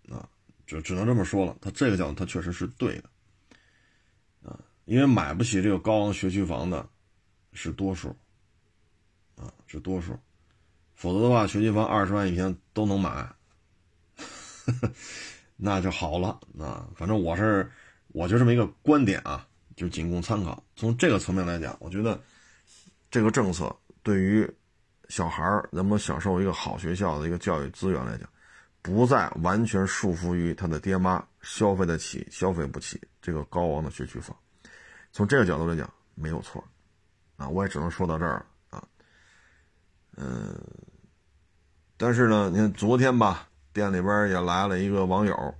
[0.09, 0.27] 啊，
[0.65, 1.55] 就只能这么说了。
[1.61, 3.09] 他这个角度，他确实是对的，
[4.49, 6.89] 啊，因为买不起这个高昂学区房的，
[7.53, 8.09] 是多数，
[9.35, 10.19] 啊，是多数，
[10.95, 13.29] 否则的话，学区房二十万一平都能买，
[15.55, 16.39] 那就好了。
[16.59, 17.69] 啊，反正我是，
[18.07, 20.63] 我就这么一个观点啊，就仅供参考。
[20.75, 22.19] 从这个层面来讲，我觉得
[23.11, 24.49] 这个政策对于。
[25.07, 28.27] 小孩能不能享受一个好学校的一个教育资源来讲，
[28.81, 34.35] 不再完全束缚于他的爹妈消费得起、消费不起这个高昂的学区房。
[35.11, 36.63] 从这个角度来讲，没有错。
[37.37, 38.45] 啊，我也只能说到这儿了。
[40.17, 40.55] 嗯，
[41.97, 45.55] 但是呢，你看昨天吧，店里边也来了一个网友。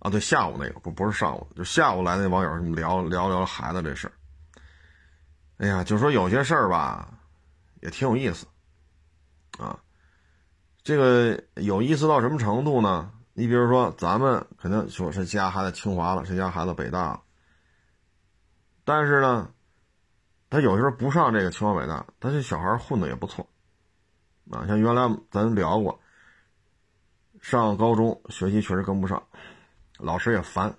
[0.00, 4.12] 啊，对，下午那个不不是上午，就下午来那网友聊聊聊孩子这事儿。
[5.58, 7.16] 哎呀，就说有些事儿吧。
[7.82, 8.46] 也挺有意思，
[9.58, 9.80] 啊，
[10.82, 13.10] 这个有意思到什么程度呢？
[13.32, 17.22] 你比如说，咱们肯定说谁家孩子清华了，谁家孩子北大了。
[18.84, 19.50] 但是呢，
[20.50, 23.48] 他有时候不上这个清华北大，他这小孩混的也不错。
[24.50, 26.00] 啊，像原来咱聊过，
[27.40, 29.22] 上高中学习确实跟不上，
[29.98, 30.74] 老师也烦。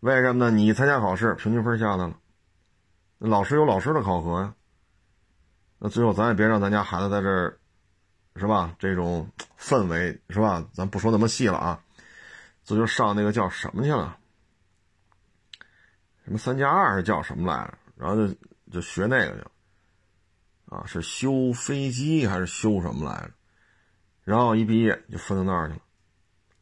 [0.00, 0.50] 为什么呢？
[0.50, 2.16] 你参加考试，平均分下来了，
[3.18, 4.54] 老师有老师的考核呀。
[5.78, 7.58] 那最后咱也别让咱家孩子在这儿，
[8.36, 8.74] 是吧？
[8.78, 9.28] 这种
[9.58, 10.66] 氛围是吧？
[10.72, 11.78] 咱不说那么细了啊。
[12.64, 14.16] 这就上那个叫什么去了？
[16.24, 17.74] 什么三加二是叫什么来着？
[17.96, 18.34] 然后就
[18.74, 19.50] 就学那个去了。
[20.66, 23.30] 啊，是修飞机还是修什么来着？
[24.24, 25.82] 然后一毕业就分到那儿去了，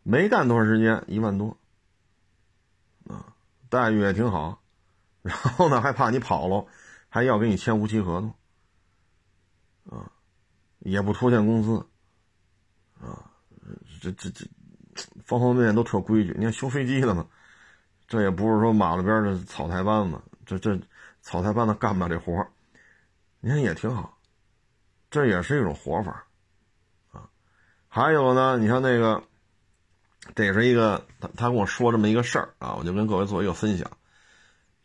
[0.02, 1.56] 没干多长时间，一万多，
[3.06, 3.32] 啊，
[3.70, 4.60] 待遇也挺好，
[5.22, 6.66] 然后呢还怕你跑了，
[7.08, 10.10] 还要给你签无期合同，啊，
[10.80, 11.86] 也不拖欠工资，
[13.00, 13.30] 啊，
[14.00, 14.44] 这这这
[15.24, 16.34] 方方面面都特规矩。
[16.36, 17.28] 你看修飞机的嘛，
[18.08, 20.76] 这也不是说马路边的草台班子，这这
[21.22, 22.50] 草台班子干不了这活儿。
[23.40, 24.18] 你看也挺好，
[25.10, 26.24] 这也是一种活法，
[27.10, 27.28] 啊，
[27.88, 29.20] 还有呢，你像那个，
[30.36, 33.90] 这也是一个他他跟我说这么一个事儿啊，我就跟各位做一个分享。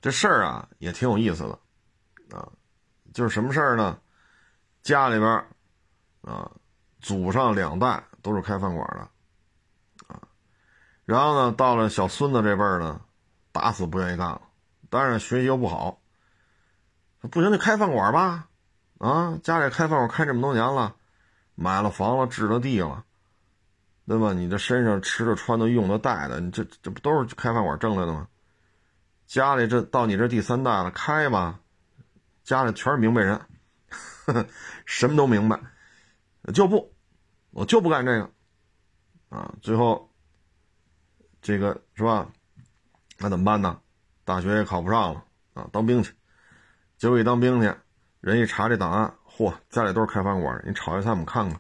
[0.02, 2.50] 这事儿啊也挺有意思的，啊，
[3.14, 4.00] 就是什么事儿呢？
[4.82, 5.46] 家里边
[6.22, 6.52] 啊，
[7.00, 10.22] 祖上两代都是开饭馆的，啊，
[11.06, 13.02] 然后呢，到了小孙子这辈儿呢，
[13.52, 14.42] 打死不愿意干了，
[14.90, 16.02] 当然学习又不好。
[17.28, 18.48] 不行，就开饭馆吧，
[18.98, 20.96] 啊，家里开饭馆开这么多年了，
[21.56, 23.06] 买了房了，置了地了，
[24.06, 24.34] 对吧？
[24.34, 28.28] 你这身上吃的、穿的、用的、带的，你这这不都是开饭馆挣来的吗？
[29.26, 31.60] 家里这到你这第三代了，开吧，
[32.44, 33.40] 家里全是明白人，
[34.26, 34.46] 呵 呵
[34.86, 35.60] 什么都明白，
[36.54, 36.94] 就不，
[37.52, 38.30] 我就不干这个，
[39.30, 40.10] 啊，最后
[41.42, 42.30] 这个是吧？
[43.20, 43.80] 那怎么办呢？
[44.24, 45.24] 大学也考不上了，
[45.54, 46.14] 啊，当兵去。
[46.98, 47.72] 结果一当兵去，
[48.22, 51.60] 人一查这档案，嚯，家里都是开饭馆的你炒一菜我们看看，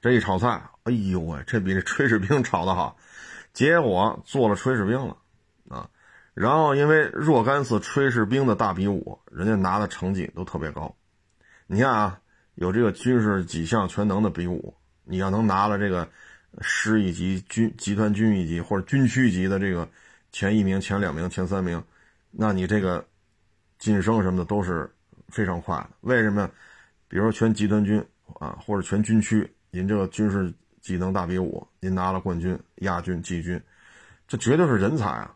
[0.00, 2.96] 这一炒菜，哎呦喂，这比这炊事兵 炒的好。
[3.52, 5.16] 结果做了炊事兵了，
[5.68, 5.88] 啊，
[6.34, 10.96] 然后因为若干次炊事兵的大比武，人家拿的成绩都特别高。
[11.68, 12.20] 你看啊，
[12.56, 16.08] 有这个军事几项全能的比武，你要能拿了这个
[16.60, 19.88] 师一级、军集团军一级或者军区级的这个
[20.32, 21.84] 前一名、前两名、前三名，
[22.32, 23.06] 那你这个。
[23.78, 24.90] 晋升什么的都是
[25.28, 25.90] 非常快的。
[26.00, 26.50] 为什么？
[27.08, 28.04] 比如说全集团军
[28.40, 33.62] 啊，或者全军区，您这个军事技能大比武，您拿了冠军、亚军、季军，
[34.26, 35.32] 这绝对是人才啊！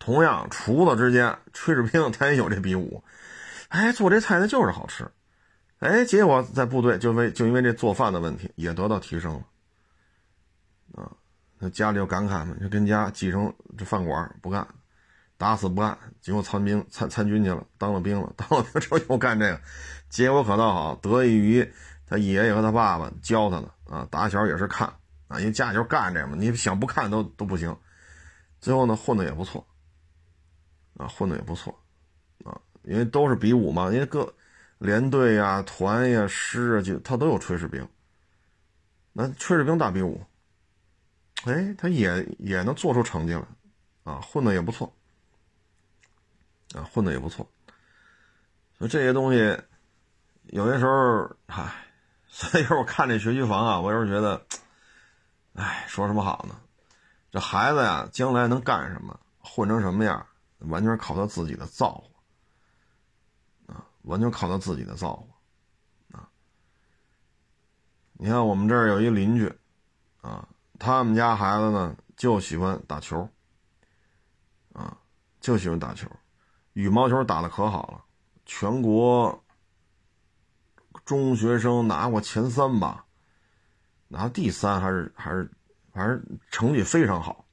[0.00, 3.04] 同样，厨子之间，炊事兵他也有这比武，
[3.68, 5.08] 哎，做这菜呢就是好吃，
[5.78, 11.12] 哎，结果在部队就为就因为这做饭的问题也得到提升了，啊，
[11.60, 14.66] 那家里有感慨嘛，就跟家继承这饭馆不干。
[15.38, 19.60] 打死不干，结果参兵参参军去了，当了兵了， 当了兵之后又干这个，
[20.08, 21.72] 结果可倒好，得益于
[22.06, 24.88] 他爷爷和他爸爸教他的啊，打小也是看
[25.28, 27.76] 啊，因为家里就干这个嘛，你想不看都都不行，
[28.60, 29.66] 最后呢混的也不错，
[30.96, 31.78] 啊混的也不错，
[32.44, 34.32] 啊，因为都是比武嘛，因为各
[34.78, 37.86] 连队呀、团呀、师啊，就他都有炊事兵，
[39.12, 40.22] 那炊事兵大比武，
[41.44, 43.44] 哎，他也也能做出成绩来，
[44.04, 44.90] 啊，混的也不错。
[46.76, 47.48] 啊，混的也不错，
[48.76, 49.58] 所以这些东西，
[50.44, 51.72] 有些时候，嗨，
[52.28, 54.46] 所以说我看这学区房啊，我有时候觉得，
[55.54, 56.60] 哎，说什么好呢？
[57.30, 60.26] 这孩子呀，将来能干什么，混成什么样，
[60.58, 61.92] 完全靠他自己的造
[63.66, 66.28] 化，啊，完全靠他自己的造化，啊，
[68.12, 69.50] 你看我们这儿有一邻居，
[70.20, 70.46] 啊，
[70.78, 73.26] 他们家孩子呢就喜欢打球，
[74.74, 74.98] 啊，
[75.40, 76.06] 就喜欢打球。
[76.76, 78.04] 羽毛球打的可好了，
[78.44, 79.42] 全国
[81.06, 83.06] 中学生拿过前三吧，
[84.08, 85.50] 拿第三还是还是
[85.94, 87.46] 反正成绩非常好。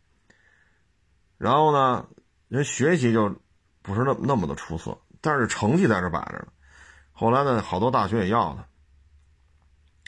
[1.38, 2.06] 然后呢，
[2.50, 3.34] 人学习就
[3.82, 6.48] 不是那那么的出色，但是成绩在这摆着呢。
[7.14, 8.54] 后来呢，好多大学也要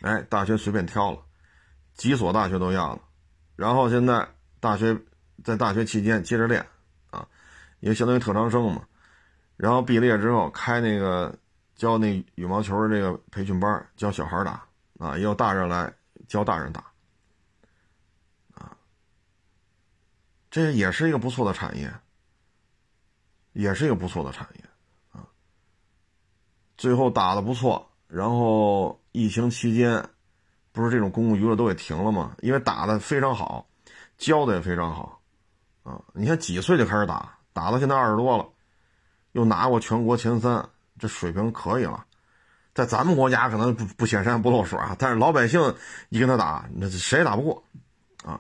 [0.02, 1.24] 他，哎，大学随便挑了，
[1.94, 3.02] 几所大学都要了。
[3.56, 4.28] 然后现在
[4.60, 5.00] 大学
[5.42, 6.68] 在大学期间接着练
[7.12, 7.26] 啊，
[7.80, 8.86] 因为相当于特长生嘛。
[9.58, 11.34] 然后毕了业之后开那个
[11.76, 14.66] 教那羽毛球的这个培训班，教小孩打
[15.00, 15.94] 啊，也有大人来
[16.28, 16.84] 教大人打，
[18.54, 18.76] 啊，
[20.50, 21.94] 这也是一个不错的产业，
[23.54, 24.64] 也是一个不错的产业
[25.12, 25.28] 啊。
[26.78, 30.10] 最后打的不错，然后疫情期间
[30.72, 32.36] 不是这种公共娱乐都给停了吗？
[32.42, 33.68] 因为打的非常好，
[34.18, 35.22] 教的也非常好，
[35.84, 38.50] 啊，你看几岁就开始打，打到现在二十多了，
[39.36, 42.06] 又拿过全国前三，这水平可以了。
[42.74, 45.76] 在咱们国家可能不不显山不露水啊，但是老百姓
[46.08, 47.64] 一跟他打，那谁也打不过，
[48.24, 48.40] 啊，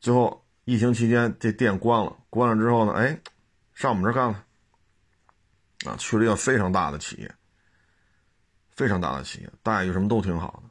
[0.00, 3.18] 最后疫情期间这店关了，关了之后呢，哎，
[3.72, 4.44] 上我们这干了，
[5.86, 7.34] 啊，去了一个非常大的企业，
[8.72, 10.70] 非常大的企业，待遇什么都挺好的，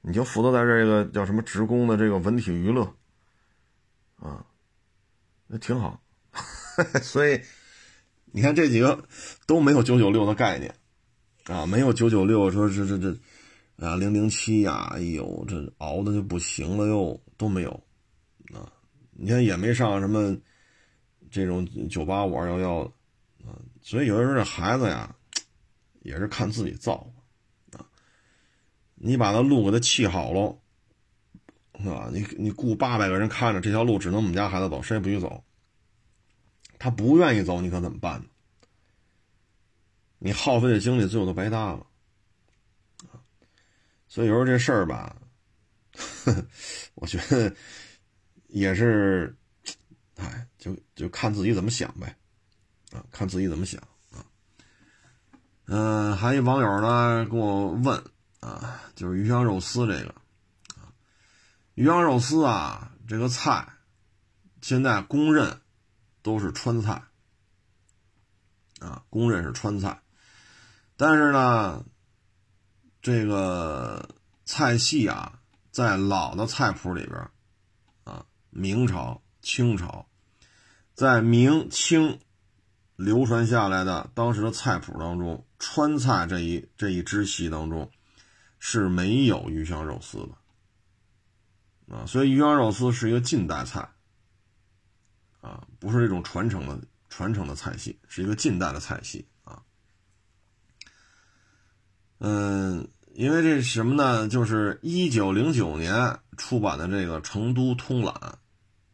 [0.00, 2.82] 你就负责在这个叫什么职工的这个文体娱乐，
[4.18, 4.44] 啊，
[5.46, 6.00] 那挺好，
[7.00, 7.40] 所以
[8.36, 9.02] 你看这几个
[9.46, 10.74] 都没有九九六的概念。
[11.44, 13.16] 啊，没有九九六，说这这这，
[13.78, 17.70] 啊零零七呀，哎呦，这熬的就不行了又都没有，
[18.52, 18.70] 啊，
[19.12, 20.36] 你看也没上什么
[21.30, 22.90] 这种九八五二幺幺的，
[23.48, 25.14] 啊，所以有的时候这孩子呀，
[26.02, 27.10] 也是看自己造，
[27.72, 27.86] 啊，
[28.96, 30.58] 你把那路给他砌好了，
[31.90, 35.44] 啊，你你雇八百个人看着这条路只能我们家孩子走，谁也不许走，
[36.78, 38.26] 他不愿意走，你可怎么办呢？
[40.18, 41.86] 你耗费的精力最后都白搭了，
[44.08, 45.14] 所以有时候这事儿吧，
[46.94, 47.54] 我觉得
[48.48, 49.36] 也是，
[50.16, 52.16] 哎，就就看自己怎么想呗，
[52.92, 53.78] 啊，看自己怎么想
[54.10, 54.24] 啊。
[55.66, 58.02] 嗯，还有网友呢跟我问
[58.40, 60.14] 啊，就是鱼香肉丝这个
[60.76, 60.88] 啊，
[61.74, 63.68] 鱼香肉丝啊这个菜，
[64.62, 65.60] 现在公认
[66.26, 67.00] 都是川菜。
[68.80, 70.02] 啊，公认是川菜。
[70.96, 71.84] 但是呢，
[73.00, 74.08] 这个
[74.44, 75.38] 菜系啊，
[75.70, 77.30] 在老的菜谱里边，
[78.02, 80.08] 啊，明朝、清朝，
[80.94, 82.18] 在明清
[82.96, 87.90] 流传下来的当时的菜谱当中，川菜这一这一支系当中
[88.58, 93.88] 是没有鱼香肉丝的，啊，所以鱼香肉丝是一个近代菜，
[95.46, 96.76] 啊，不是这种传承的
[97.08, 99.62] 传承的菜系，是一个近代的菜系啊。
[102.18, 104.26] 嗯，因为这是什么呢？
[104.26, 108.12] 就是一九零九年出版的这个《成都通览》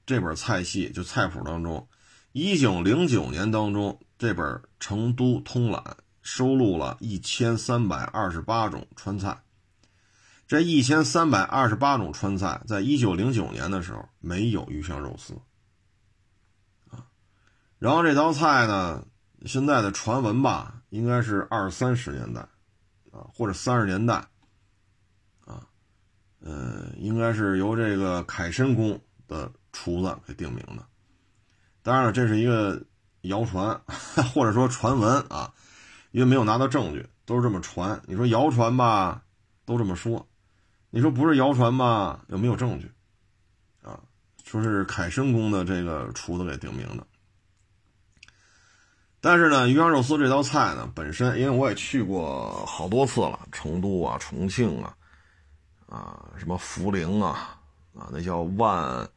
[0.04, 1.88] 这本菜系，就菜谱当中，
[2.32, 4.46] 一九零九年当中这本
[4.78, 5.82] 《成都通览》
[6.20, 9.42] 收录了一千三百二十八种川菜。
[10.46, 15.32] 这一千三百二十八种川菜，在一九零九年的时候没有鱼香肉丝。
[17.82, 19.04] 然后这道菜呢，
[19.44, 22.46] 现在的传闻吧，应该是二三十年代。
[23.10, 24.14] 啊，或者三十年代，
[25.44, 25.66] 啊，
[26.40, 30.86] 呃，应该是由这个凯申宫的厨子给定名的。
[31.82, 32.82] 当然了，这是一个
[33.22, 33.78] 谣传，
[34.32, 35.52] 或者说传闻啊，
[36.12, 38.00] 因为没有拿到证据，都是这么传。
[38.06, 39.24] 你说谣传吧，
[39.66, 40.24] 都这么说；
[40.88, 42.90] 你说不是谣传吧，又没有证据，
[43.82, 44.00] 啊，
[44.42, 47.06] 说是凯申宫的这个厨子给定名的。
[49.24, 54.96] 但是呢，鱼香肉丝这道菜呢，本身因为我也去过好多次了，成都啊、重庆啊，
[55.88, 57.56] 啊，什么涪陵啊，
[57.96, 59.08] 啊，那叫万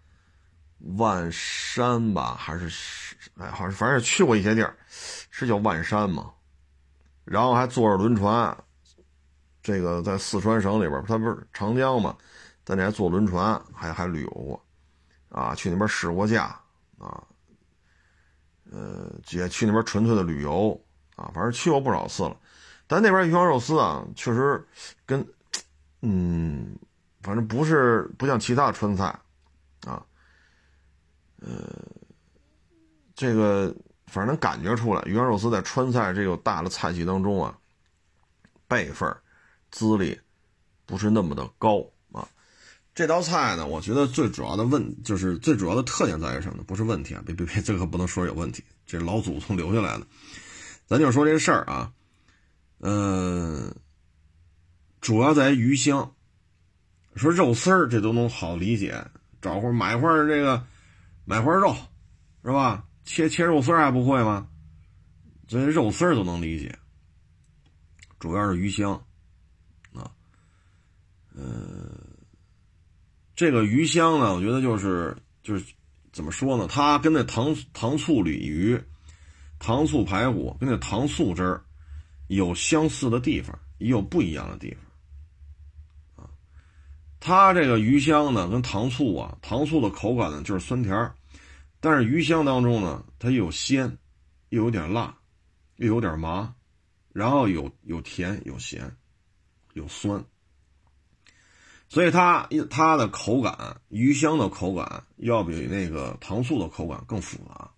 [0.98, 2.70] 万山吧，还是
[3.40, 4.78] 哎，好像反正也去过一些地儿，
[5.32, 6.32] 是叫万山吗？
[7.24, 8.56] 然后还坐着轮船，
[9.64, 12.16] 这个在四川省里边，它不是长江嘛，
[12.64, 14.64] 在那还坐轮船，还还旅游过，
[15.30, 16.56] 啊，去那边试过驾，
[17.00, 17.24] 啊。
[18.76, 20.78] 呃，也去那边纯粹的旅游
[21.16, 22.38] 啊，反正去过不少次了。
[22.88, 24.62] 但那边鱼香肉丝啊，确实
[25.06, 25.26] 跟，
[26.02, 26.78] 嗯，
[27.22, 29.06] 反正不是不像其他川菜
[29.86, 30.06] 啊，
[31.40, 31.50] 呃，
[33.16, 33.74] 这个
[34.08, 37.58] 反正能感觉出来，鱼香肉丝在川菜这个大的菜系当中啊，
[38.68, 39.10] 辈分、
[39.72, 40.20] 资历
[40.86, 41.82] 不是那么的高。
[42.96, 46.64] 这道菜呢，我觉得最主要的问就是最主要的特点在于什么呢？
[46.66, 50.08] 不是问题啊，别别别，这个可不能说有问题，这老祖宗留下来的。
[50.88, 51.92] 咱就说这事儿啊，
[52.80, 53.76] 嗯，
[55.02, 56.10] 主要在于鱼香。
[57.18, 59.06] 说肉丝儿这都能好理解，
[59.42, 60.66] 找块买块这个
[61.26, 61.76] 买块肉，
[62.44, 62.86] 是吧？
[63.04, 64.48] 切切肉丝还不会吗？
[65.48, 66.78] 这肉丝儿都能理解，
[68.20, 68.94] 主要是鱼香
[69.94, 70.10] 啊，
[71.36, 71.95] 嗯。
[73.36, 75.66] 这个鱼香呢，我觉得就是就是
[76.14, 76.68] 怎么说呢？
[76.68, 78.82] 它跟那糖糖醋鲤鱼、
[79.60, 81.66] 糖醋排骨跟那糖醋汁儿
[82.28, 84.74] 有相似的地方，也有不一样的地
[86.16, 86.32] 方啊。
[87.20, 91.14] 它这个鱼香呢，跟糖醋啊，糖醋的口感呢就是酸甜儿，
[91.82, 93.98] 但是鱼香当中呢，它又有鲜，
[94.48, 95.14] 又有点辣，
[95.76, 96.56] 又有点麻，
[97.12, 98.96] 然后有有甜有咸，
[99.74, 100.24] 有酸。
[101.88, 107.72] 所以它它的口感，鱼香的口感要比那个糖醋的口感更复杂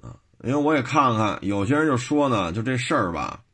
[0.00, 0.18] 啊。
[0.42, 3.44] 因为我也看看，有些人就说呢，就这事儿吧，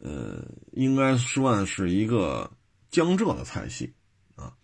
[0.00, 2.50] 呃，应该算是一个
[2.90, 3.94] 江浙的菜系
[4.36, 4.54] 啊，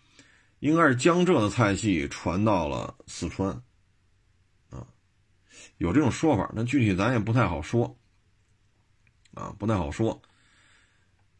[0.59, 3.49] 应该是江浙的菜系传到了四川
[4.69, 4.87] 啊，
[5.77, 7.97] 有这种说法，但具体咱也不太好说
[9.33, 10.21] 啊，不太好说。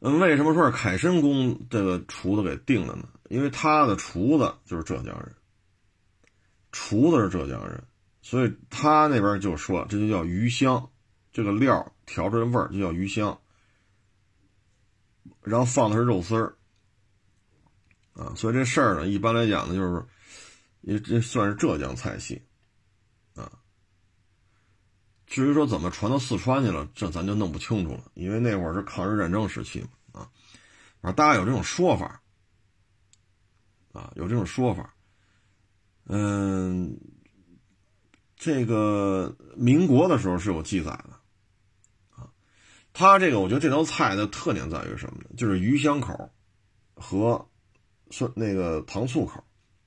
[0.03, 3.07] 嗯，为什么说是凯申宫这个厨子给定的呢？
[3.29, 5.35] 因为他的厨子就是浙江人，
[6.71, 7.83] 厨子是浙江人，
[8.23, 10.89] 所以他那边就说这就叫鱼香，
[11.31, 13.39] 这个料调出来味儿就叫鱼香。
[15.43, 16.55] 然后放的是肉丝儿，
[18.13, 20.03] 啊，所以这事儿呢，一般来讲呢，就是
[20.81, 22.41] 也这算是浙江菜系，
[25.31, 30.27] 至于说怎么传到四川去了，这咱就弄不清楚了，因为那会儿是抗日战争时期嘛，啊，
[30.99, 32.21] 反正大家有这种说法，
[33.93, 34.93] 啊，有这种说法，
[36.07, 36.99] 嗯，
[38.35, 42.29] 这个民国的时候是有记载的，啊，
[42.91, 45.29] 他这个我觉得这道菜的特点在于什么呢？
[45.37, 46.29] 就是鱼香口
[46.93, 47.49] 和
[48.09, 49.41] 酸那个糖醋口，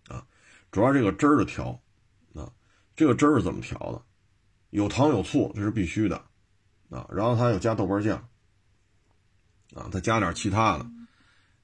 [0.09, 0.27] 啊，
[0.71, 1.79] 主要这个汁儿的调，
[2.35, 2.51] 啊，
[2.97, 4.03] 这个汁儿是怎么调的？
[4.75, 6.17] 有糖有醋，这是必须的，
[6.91, 8.17] 啊，然后他又加豆瓣酱，
[9.73, 10.85] 啊，再加点其他的，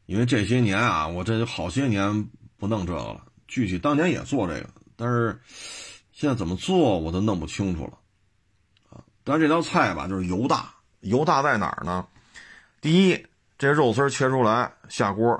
[0.07, 3.27] 因为这些年啊，我这好些年不弄这个了。
[3.49, 5.41] 具体当年也做这个，但是
[6.13, 7.99] 现在怎么做我都弄不清楚了，
[8.91, 12.07] 啊，但这道菜吧，就是油大，油大在哪儿呢？
[12.81, 13.27] 第一，
[13.59, 15.33] 这肉丝切出来下锅，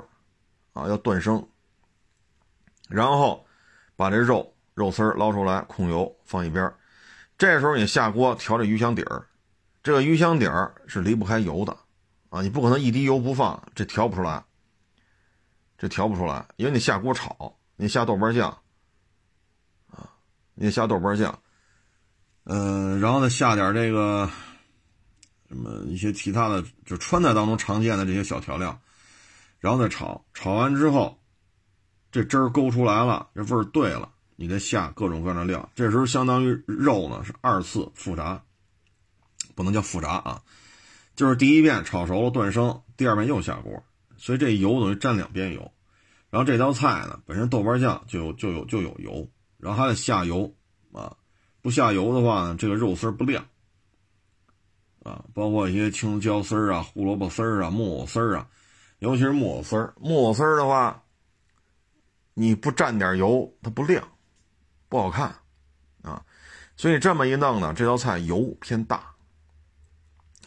[0.73, 1.47] 啊，要断生，
[2.89, 3.45] 然后
[3.95, 6.69] 把这肉肉丝捞出来，控油放一边。
[7.41, 9.25] 这时候你下锅调这鱼香底儿，
[9.81, 11.75] 这个鱼香底儿是离不开油的，
[12.29, 14.43] 啊，你不可能一滴油不放，这调不出来，
[15.75, 18.55] 这调不出来，因为你下锅炒，你下豆瓣酱，
[19.89, 20.07] 啊，
[20.53, 21.39] 你下豆瓣酱，
[22.43, 24.29] 嗯，然后再下点这个
[25.49, 28.79] 什么一些其他的，就川菜当中常见的这些小调料，
[29.57, 31.19] 然后再炒，炒完之后，
[32.11, 34.11] 这汁儿勾出来了，这味儿对了。
[34.41, 38.41] 你再下各种各样的料，这时候相当于肉呢是二次复炸，
[39.53, 40.41] 不能叫复炸啊，
[41.15, 43.83] 就是第一遍炒熟了断生，第二遍又下锅，
[44.17, 45.71] 所以这油等于沾两边油。
[46.31, 49.29] 然后这道菜呢本身豆瓣酱就有就有就有油，
[49.59, 50.51] 然后还得下油
[50.91, 51.15] 啊，
[51.61, 53.45] 不下油的话呢这个肉丝不亮
[55.03, 58.47] 啊，包括一些青椒丝啊、胡萝卜丝啊、木偶丝啊，
[58.97, 61.03] 尤其是木偶丝，木偶丝的话，
[62.33, 64.03] 你不蘸点油它不亮。
[64.91, 65.33] 不好看，
[66.01, 66.21] 啊，
[66.75, 69.01] 所以这么一弄呢，这道菜油偏大。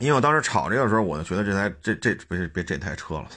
[0.00, 3.28] 因为我当时炒这个时候，我就觉得这台这这别别这台车了，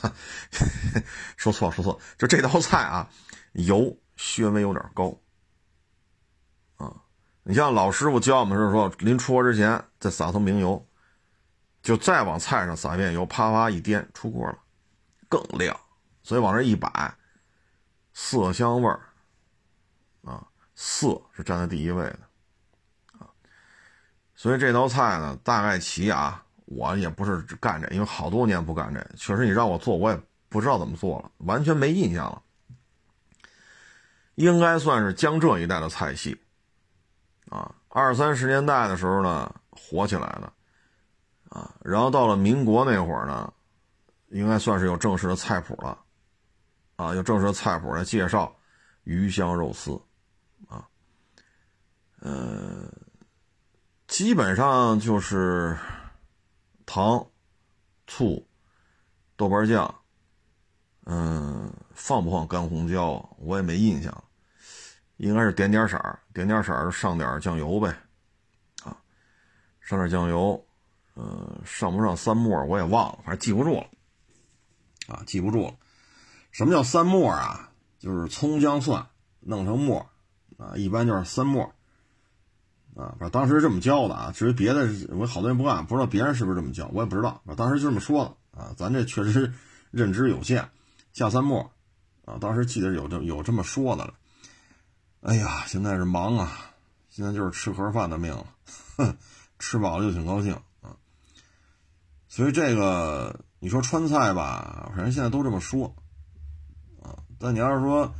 [1.37, 3.09] 说错说错，就这道菜啊，
[3.53, 5.17] 油稍微有点高。
[6.75, 6.93] 啊，
[7.43, 10.85] 你像老师傅教我们是说，临出锅之前再撒层明油，
[11.81, 14.57] 就再往菜上撒一遍油，啪啪一颠出锅了，
[15.29, 15.79] 更亮。
[16.21, 17.15] 所以往这一摆，
[18.11, 18.99] 色香味儿。
[20.79, 22.19] 色是站在第一位的，
[23.17, 23.25] 啊，
[24.35, 32.43] 所以这道菜呢，大概齐啊，我也不是干这，因为好多年不干这，确实你让我做，我也不知道怎么做了，完全没印象了。
[34.35, 36.39] 应该算是江浙一带的菜系，
[37.49, 40.53] 啊，二三十年代的时候呢，火起来的，
[41.49, 43.51] 啊，然后到了民国那会儿呢，
[44.27, 45.97] 应该算是有正式的菜谱了，
[46.97, 48.55] 啊，有正式的菜谱来介绍
[49.05, 49.99] 鱼香肉丝。
[52.19, 52.91] 呃，
[54.07, 55.77] 基本上就是
[56.85, 57.25] 糖、
[58.07, 58.47] 醋、
[59.35, 60.01] 豆瓣酱，
[61.05, 64.23] 嗯，放不放干红椒我也没印象，
[65.17, 67.95] 应该是点点色儿，点点色儿上点酱油呗，
[68.83, 68.97] 啊，
[69.79, 70.65] 上点酱油，
[71.13, 73.87] 呃，上不上三沫我也忘了，反正记不住了，
[75.07, 75.75] 啊，记不住了。
[76.51, 77.71] 什么叫三沫啊？
[77.99, 79.07] 就是葱姜蒜
[79.39, 80.09] 弄成沫，
[80.57, 81.71] 啊，一般就是三沫。
[82.97, 84.31] 啊，反正当时这么教的啊。
[84.33, 87.39] 至于别的，我好多人不干，不知道别人是不是这么教，我也不知道。
[87.45, 88.73] 啊当时就这么说的啊。
[88.75, 89.53] 咱这确实
[89.91, 90.67] 认知有限，
[91.13, 91.71] 下三沫
[92.25, 92.39] 啊。
[92.41, 94.15] 当时记得有这有这么说的了。
[95.21, 96.51] 哎呀，现在是忙啊，
[97.09, 98.47] 现在就是吃盒饭的命了，
[98.97, 99.15] 哼，
[99.59, 100.97] 吃饱了就挺高兴啊。
[102.27, 105.95] 所以这个你说川菜吧，反正现在都这么说
[107.03, 107.21] 啊。
[107.37, 108.11] 但你要是说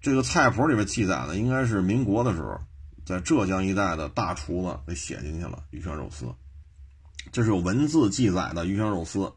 [0.00, 2.60] 这个菜谱里面记载的，应该是民国的时候。
[3.08, 6.26] 在浙江一带的大厨子给写进去了鱼香肉丝，
[7.32, 9.32] 这是有文字记载的鱼香肉丝，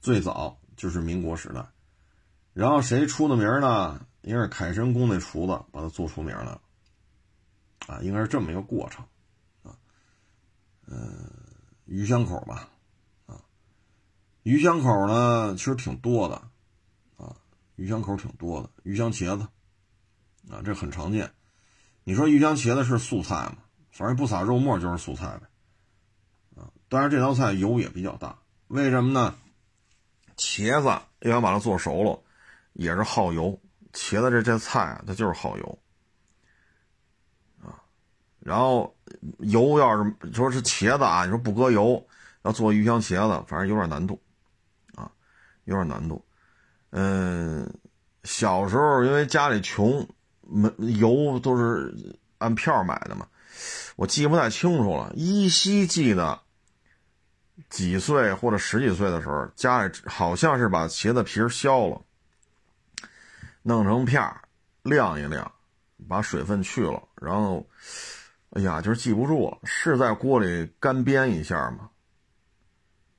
[0.00, 1.62] 最早就是民国时代，
[2.54, 4.06] 然后谁出的名呢？
[4.22, 6.58] 应该是凯神宫那厨子把它做出名了，
[7.86, 9.04] 啊，应该是这么一个过程，
[9.62, 9.76] 啊，
[10.86, 11.30] 嗯，
[11.84, 12.70] 鱼香口吧，
[13.26, 13.42] 啊，
[14.42, 16.36] 鱼香口呢其实挺多的，
[17.18, 17.36] 啊，
[17.76, 19.46] 鱼香口挺多的，鱼香茄子，
[20.50, 21.30] 啊，这很常见。
[22.04, 23.56] 你说鱼香茄子是素菜吗？
[23.90, 28.38] 反正不撒肉末就是素菜呗，啊，当然这道菜油也比较大，
[28.68, 29.34] 为什么呢？
[30.36, 30.88] 茄子
[31.20, 32.18] 要想把它做熟了，
[32.72, 33.60] 也是耗油。
[33.92, 35.78] 茄子这这菜啊，它就是耗油，
[37.62, 37.84] 啊，
[38.40, 38.96] 然后
[39.40, 42.02] 油要是说是茄子啊，你说不搁油
[42.44, 44.18] 要做鱼香茄子，反正有点难度，
[44.94, 45.12] 啊，
[45.64, 46.24] 有点难度。
[46.88, 47.70] 嗯，
[48.24, 50.08] 小时候因为家里穷，
[50.52, 51.94] 没油都是
[52.38, 53.26] 按票买的嘛，
[53.96, 56.40] 我记不太清楚了，依稀记得
[57.70, 62.02] 几岁或者十几岁的时候，家里好像是把茄子皮削了。
[63.64, 64.20] 弄成片，
[64.82, 65.52] 晾一晾，
[66.08, 67.64] 把水分去了，然后，
[68.50, 71.88] 哎呀，就是记不住了，是在锅里干煸一下嘛，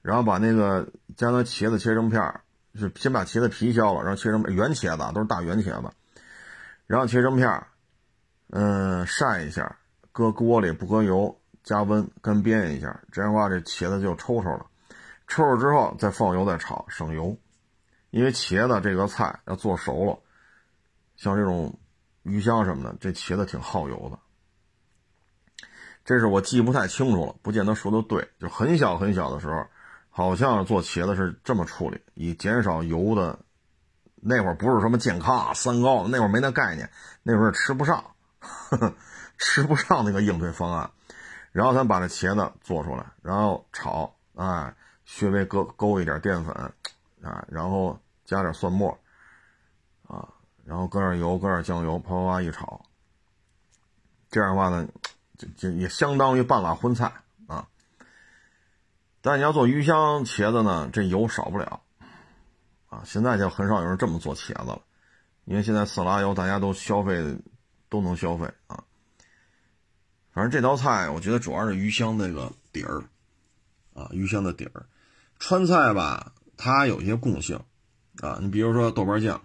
[0.02, 2.42] 然后把那个将那茄子切成片儿，
[2.76, 5.90] 是先把茄子皮削了，然后切成圆茄子，都是大圆茄子，
[6.94, 7.66] 然后切成片儿，
[8.52, 9.80] 嗯，晒一下，
[10.12, 14.68] 搁锅里不搁油，加温干煸一下，这样的话这茄子就抽抽了，
[15.28, 17.36] 抽抽之后再放油再炒，省油，
[18.12, 20.20] 因为茄子这个菜要做熟了。
[21.16, 21.80] 像这种
[22.22, 24.20] 鱼香什么的，这茄子挺耗油的。
[26.06, 28.30] 这是我记不太清楚了，不见得说的对。
[28.39, 29.66] 就很小很小的时候，
[30.12, 33.39] 好像做茄子是这么处理，以减少油的。
[34.26, 36.89] 那会儿不是什么健康啊三高，那会儿没那概念，
[37.24, 38.03] 那会儿吃不上，
[39.38, 40.89] 吃不上那个应对方案。
[41.51, 44.74] 然后咱把这茄子做出来，然后炒，哎，
[45.05, 46.53] 稍微勾勾一点淀粉，
[47.21, 48.97] 啊，然后加点蒜末，
[50.07, 50.28] 啊。
[50.65, 52.86] 然后搁点油，搁点酱油，啪啪啪一炒。
[54.32, 54.88] 这样的话呢，
[55.38, 57.11] 就就也相当于半碗荤菜
[57.47, 57.67] 啊。
[59.21, 61.82] 但你要做鱼香茄子呢，这油少不了
[62.94, 63.04] 啊。
[63.06, 64.82] 现在就很少有人这么做茄子了，
[65.46, 67.38] 因为现在色拉油大家都消费
[67.89, 68.84] 都能消费啊。
[70.32, 73.04] 反正这道菜我觉得主要是鱼香那个底儿
[73.94, 74.86] 啊，鱼香的底儿。
[75.39, 77.60] 川菜吧，它有一些共性
[78.22, 79.41] 啊，你比如说豆瓣酱。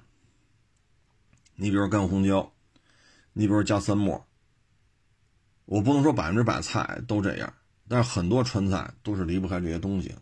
[1.60, 2.52] 你比如干红椒，
[3.32, 4.24] 你比如加三末，
[5.64, 7.52] 我不能说百分之百菜都这样，
[7.88, 10.14] 但是很多川菜都是离不开这些东西。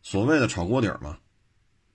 [0.00, 1.18] 所谓的炒锅底嘛，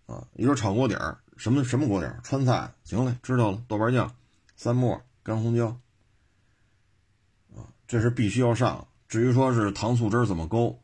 [0.10, 2.20] 啊，一说炒锅底儿，什么什么锅底儿？
[2.24, 4.16] 川菜，行嘞，知道了，豆瓣酱、
[4.55, 5.68] 三末、干红椒，
[7.55, 8.88] 啊，这是必须要上。
[9.07, 10.82] 至于说是糖醋汁怎么勾，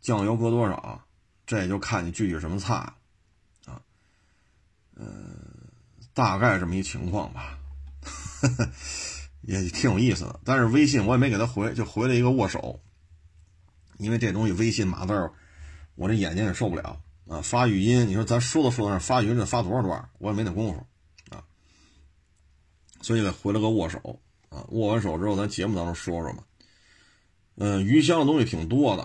[0.00, 1.04] 酱油搁多少，
[1.44, 2.74] 这也就看你具体什么菜，
[3.66, 3.82] 啊，
[4.94, 5.34] 嗯。
[6.14, 7.56] 大概这么一情况吧，
[9.42, 10.40] 也挺有意思的。
[10.42, 12.80] 但是微信我也没给他回，就回了一个握手，
[13.98, 15.30] 因为这东西微信码字，
[15.94, 17.40] 我这眼睛也受不了啊。
[17.42, 20.86] 发语音，你说咱说都说到那，发语音得发多少段，我也没那功夫
[21.34, 21.44] 啊。
[23.00, 24.64] 所以给回了个握手啊。
[24.70, 26.44] 握完手之后，咱节目当中说说嘛。
[27.56, 29.02] 嗯，鱼香的东西挺多的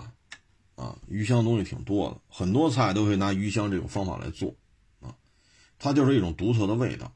[0.76, 4.54] 啊，鱼香的东西挺多的，很多菜都可以拿鱼香这种方法来做。
[5.00, 5.14] 啊
[5.76, 7.12] 它就是一种独特的味道，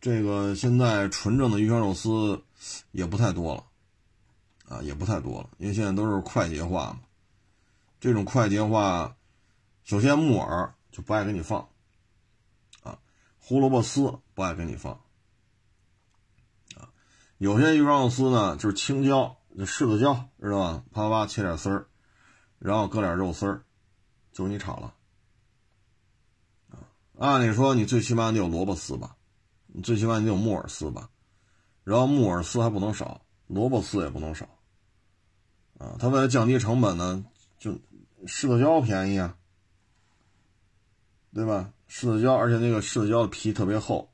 [0.00, 2.42] 这个现在纯正的鱼香肉丝
[2.90, 3.64] 也不太多了，
[4.68, 7.00] 啊，也不太多了，因为现在都是快捷化嘛。
[8.00, 9.16] 这种快捷化，
[9.84, 11.68] 首先木耳就不爱给你放，
[12.82, 12.98] 啊，
[13.40, 14.92] 胡萝卜丝不爱给你放，
[16.76, 16.90] 啊，
[17.38, 20.84] 有些鱼香肉丝呢就是青椒，柿子椒，知道吧？
[20.92, 21.88] 啪啪切点丝儿，
[22.58, 23.64] 然后搁点肉丝儿，
[24.32, 24.94] 就给你炒了。
[27.18, 29.16] 按理说，你最起码得有萝卜丝吧，
[29.66, 31.10] 你最起码得有木耳丝吧，
[31.82, 34.48] 然后木耳丝还不能少，萝卜丝也不能少，
[35.78, 37.24] 啊，他为了降低成本呢，
[37.58, 37.76] 就
[38.26, 39.36] 柿子椒便宜啊，
[41.32, 41.72] 对吧？
[41.88, 44.12] 柿子椒，而且那个柿子椒的皮特别厚，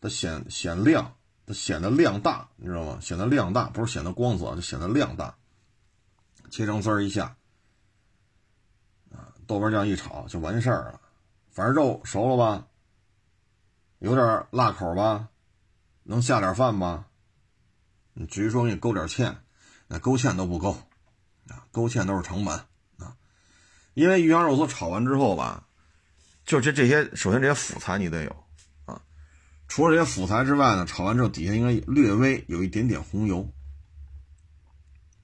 [0.00, 2.98] 它显显亮，它显得量大，你知道吗？
[3.00, 5.36] 显得量大，不是显得光泽，就显得量大。
[6.50, 7.36] 切成丝儿一下，
[9.10, 11.00] 啊，豆瓣酱一炒就完事儿了。
[11.50, 12.66] 反正肉熟了吧，
[14.00, 15.28] 有点辣口吧，
[16.02, 17.06] 能下点饭吧？
[18.12, 19.36] 你至于说给你勾点芡，
[19.88, 20.72] 那勾芡都不够，
[21.48, 22.60] 啊，勾芡都是成本。
[23.94, 25.66] 因为鱼香肉丝炒完之后吧，
[26.44, 28.44] 就这这些，首先这些辅材你得有
[28.84, 29.00] 啊。
[29.66, 33.48] 除了这些辅材之外呢，炒完之后底下应该略微有一点点红油，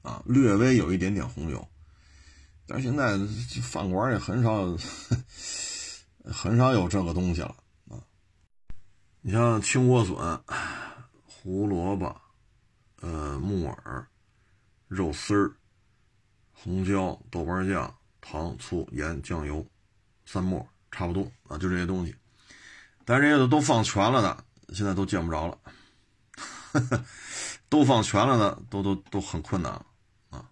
[0.02, 1.68] 啊，略微有一点点红油。
[2.66, 3.18] 但是现在
[3.62, 4.76] 饭馆也很少。
[6.22, 7.56] 很少有这个东西了
[7.88, 7.96] 啊。
[9.22, 10.38] 你像青莴笋、
[11.24, 12.14] 胡萝卜、
[13.00, 14.06] 呃木耳、
[14.86, 15.56] 肉丝儿、
[16.52, 19.66] 红椒、豆瓣酱、糖、醋、盐、酱油、
[20.26, 22.14] 三末，差不多啊，就这些东西。
[23.04, 24.44] 但这些都都放全了的，
[24.74, 25.58] 现在都见不着了。
[27.68, 29.72] 都放全了的，都都都很困难
[30.30, 30.48] 啊。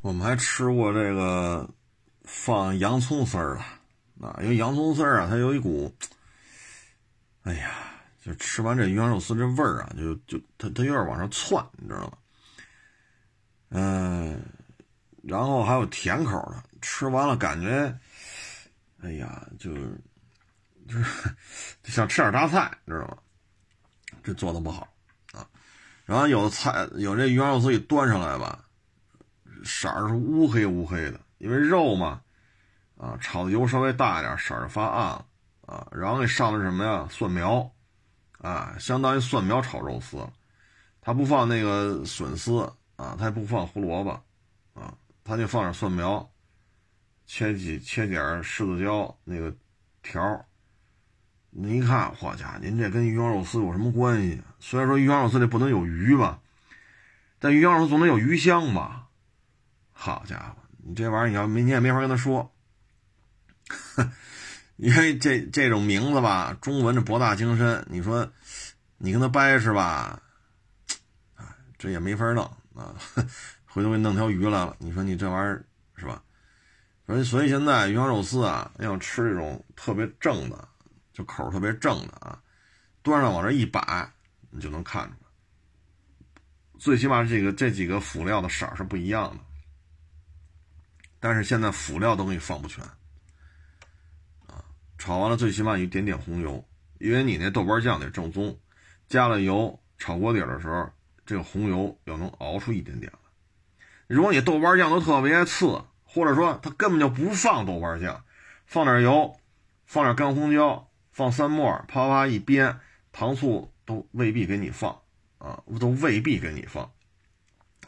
[0.00, 1.68] 我们还吃过这个
[2.24, 3.56] 放洋葱丝儿
[4.20, 5.94] 的啊，因为洋葱丝儿啊，它有一股，
[7.42, 7.70] 哎呀，
[8.22, 12.12] 就吃完这鱼香肉丝这味儿啊，就就它它有点往上窜，你知道吗？
[13.70, 14.42] 嗯，
[15.22, 17.98] 然后还有甜口的，吃完了感觉，
[19.02, 19.72] 哎呀，就
[20.88, 21.34] 就是
[21.84, 23.16] 想吃点榨菜，知道吗？
[24.22, 24.86] 这做的不好
[25.32, 25.46] 啊。
[26.04, 28.64] 然后有的菜有这鱼香肉丝一端上来吧，
[29.64, 32.20] 色儿是乌黑乌黑的，因为肉嘛，
[32.96, 35.24] 啊，炒的油稍微大一点，色儿发暗
[35.66, 35.86] 啊。
[35.92, 37.06] 然后给上的什么呀？
[37.10, 37.72] 蒜苗，
[38.38, 40.18] 啊，相当于蒜苗炒肉丝，
[41.00, 42.72] 他不放那个笋丝。
[42.96, 44.10] 啊，他也不放胡萝卜，
[44.74, 44.94] 啊，
[45.24, 46.30] 他就放点蒜苗，
[47.26, 49.54] 切几切点柿子椒那个
[50.02, 50.44] 条
[51.50, 54.42] 您一看，嚯家伙，您这跟鱼香肉丝有什么关系？
[54.58, 56.40] 虽然说鱼香肉丝里不能有鱼吧，
[57.38, 59.06] 但鱼香肉丝总得有鱼香吧？
[59.92, 62.52] 好家伙，你这玩意儿你要没你也没法跟他说，
[64.76, 68.32] 因为这这种名字吧，中文这博大精深，你说
[68.98, 70.20] 你跟他掰是吧？
[71.78, 72.44] 这也没法弄。
[72.74, 72.94] 啊，
[73.72, 75.64] 回头给你弄条鱼来了，你说你这玩意儿
[75.96, 76.22] 是吧？
[77.06, 80.68] 所以所以现在鱼香肉丝啊，要吃这种特别正的，
[81.14, 82.38] 就口特别正的啊，
[83.02, 84.12] 端上往这一摆，
[84.50, 85.26] 你就能看出来。
[86.78, 89.42] 最起码这个这几个辅料的色儿是不一样的，
[91.18, 92.84] 但是现在辅料都给你放不全
[94.46, 94.62] 啊。
[94.98, 96.62] 炒完了最起码一点点红油，
[96.98, 98.60] 因为你那豆瓣酱得正宗，
[99.08, 100.90] 加了油炒锅底的时候。
[101.24, 103.10] 这个红油要能熬出一点点。
[104.12, 108.22] 如果你豆瓣酱都特别次，或者说他根本就不放豆瓣酱，
[108.66, 109.34] 放点油，
[109.86, 112.76] 放点干红椒，放三末，啪啪一煸，
[113.10, 114.94] 糖醋都未必给你放
[115.38, 116.90] 啊，都未必给你放，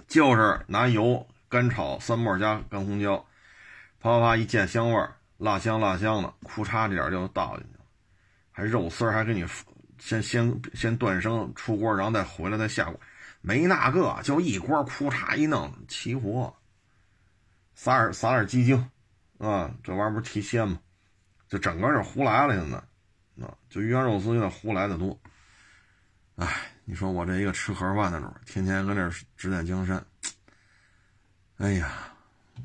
[0.08, 3.18] 就是拿油干炒三末加干红椒，
[4.00, 7.84] 啪啪啪一见香味儿，辣香辣香的，库嚓这点就倒进去了，
[8.50, 9.44] 还肉丝儿还给你
[9.98, 12.98] 先先先断生出锅，然后再回来再下锅。
[13.46, 16.56] 没那个，就一锅，裤嚓一弄，齐活。
[17.74, 18.88] 撒点撒点鸡精，
[19.36, 20.78] 啊，这玩意儿不是提鲜吗？
[21.46, 22.78] 就整个就胡来了，现在，
[23.44, 25.20] 啊，就鱼香肉丝有点胡来的多。
[26.36, 26.48] 哎，
[26.86, 30.02] 你说我这一个吃盒饭的主，天天搁这指点江山。
[31.58, 31.92] 哎呀，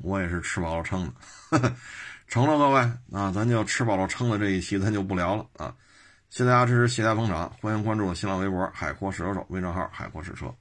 [0.00, 1.12] 我也是吃饱了撑
[1.50, 1.76] 的，
[2.26, 2.80] 成了各位
[3.12, 5.76] 啊，咱就吃饱了撑的这一期咱就不聊了啊。
[6.30, 10.54] 谢谢大家支持，谢谢大家捧场，欢迎关注我新浪微博“海阔试车手”微账号“海阔试车”。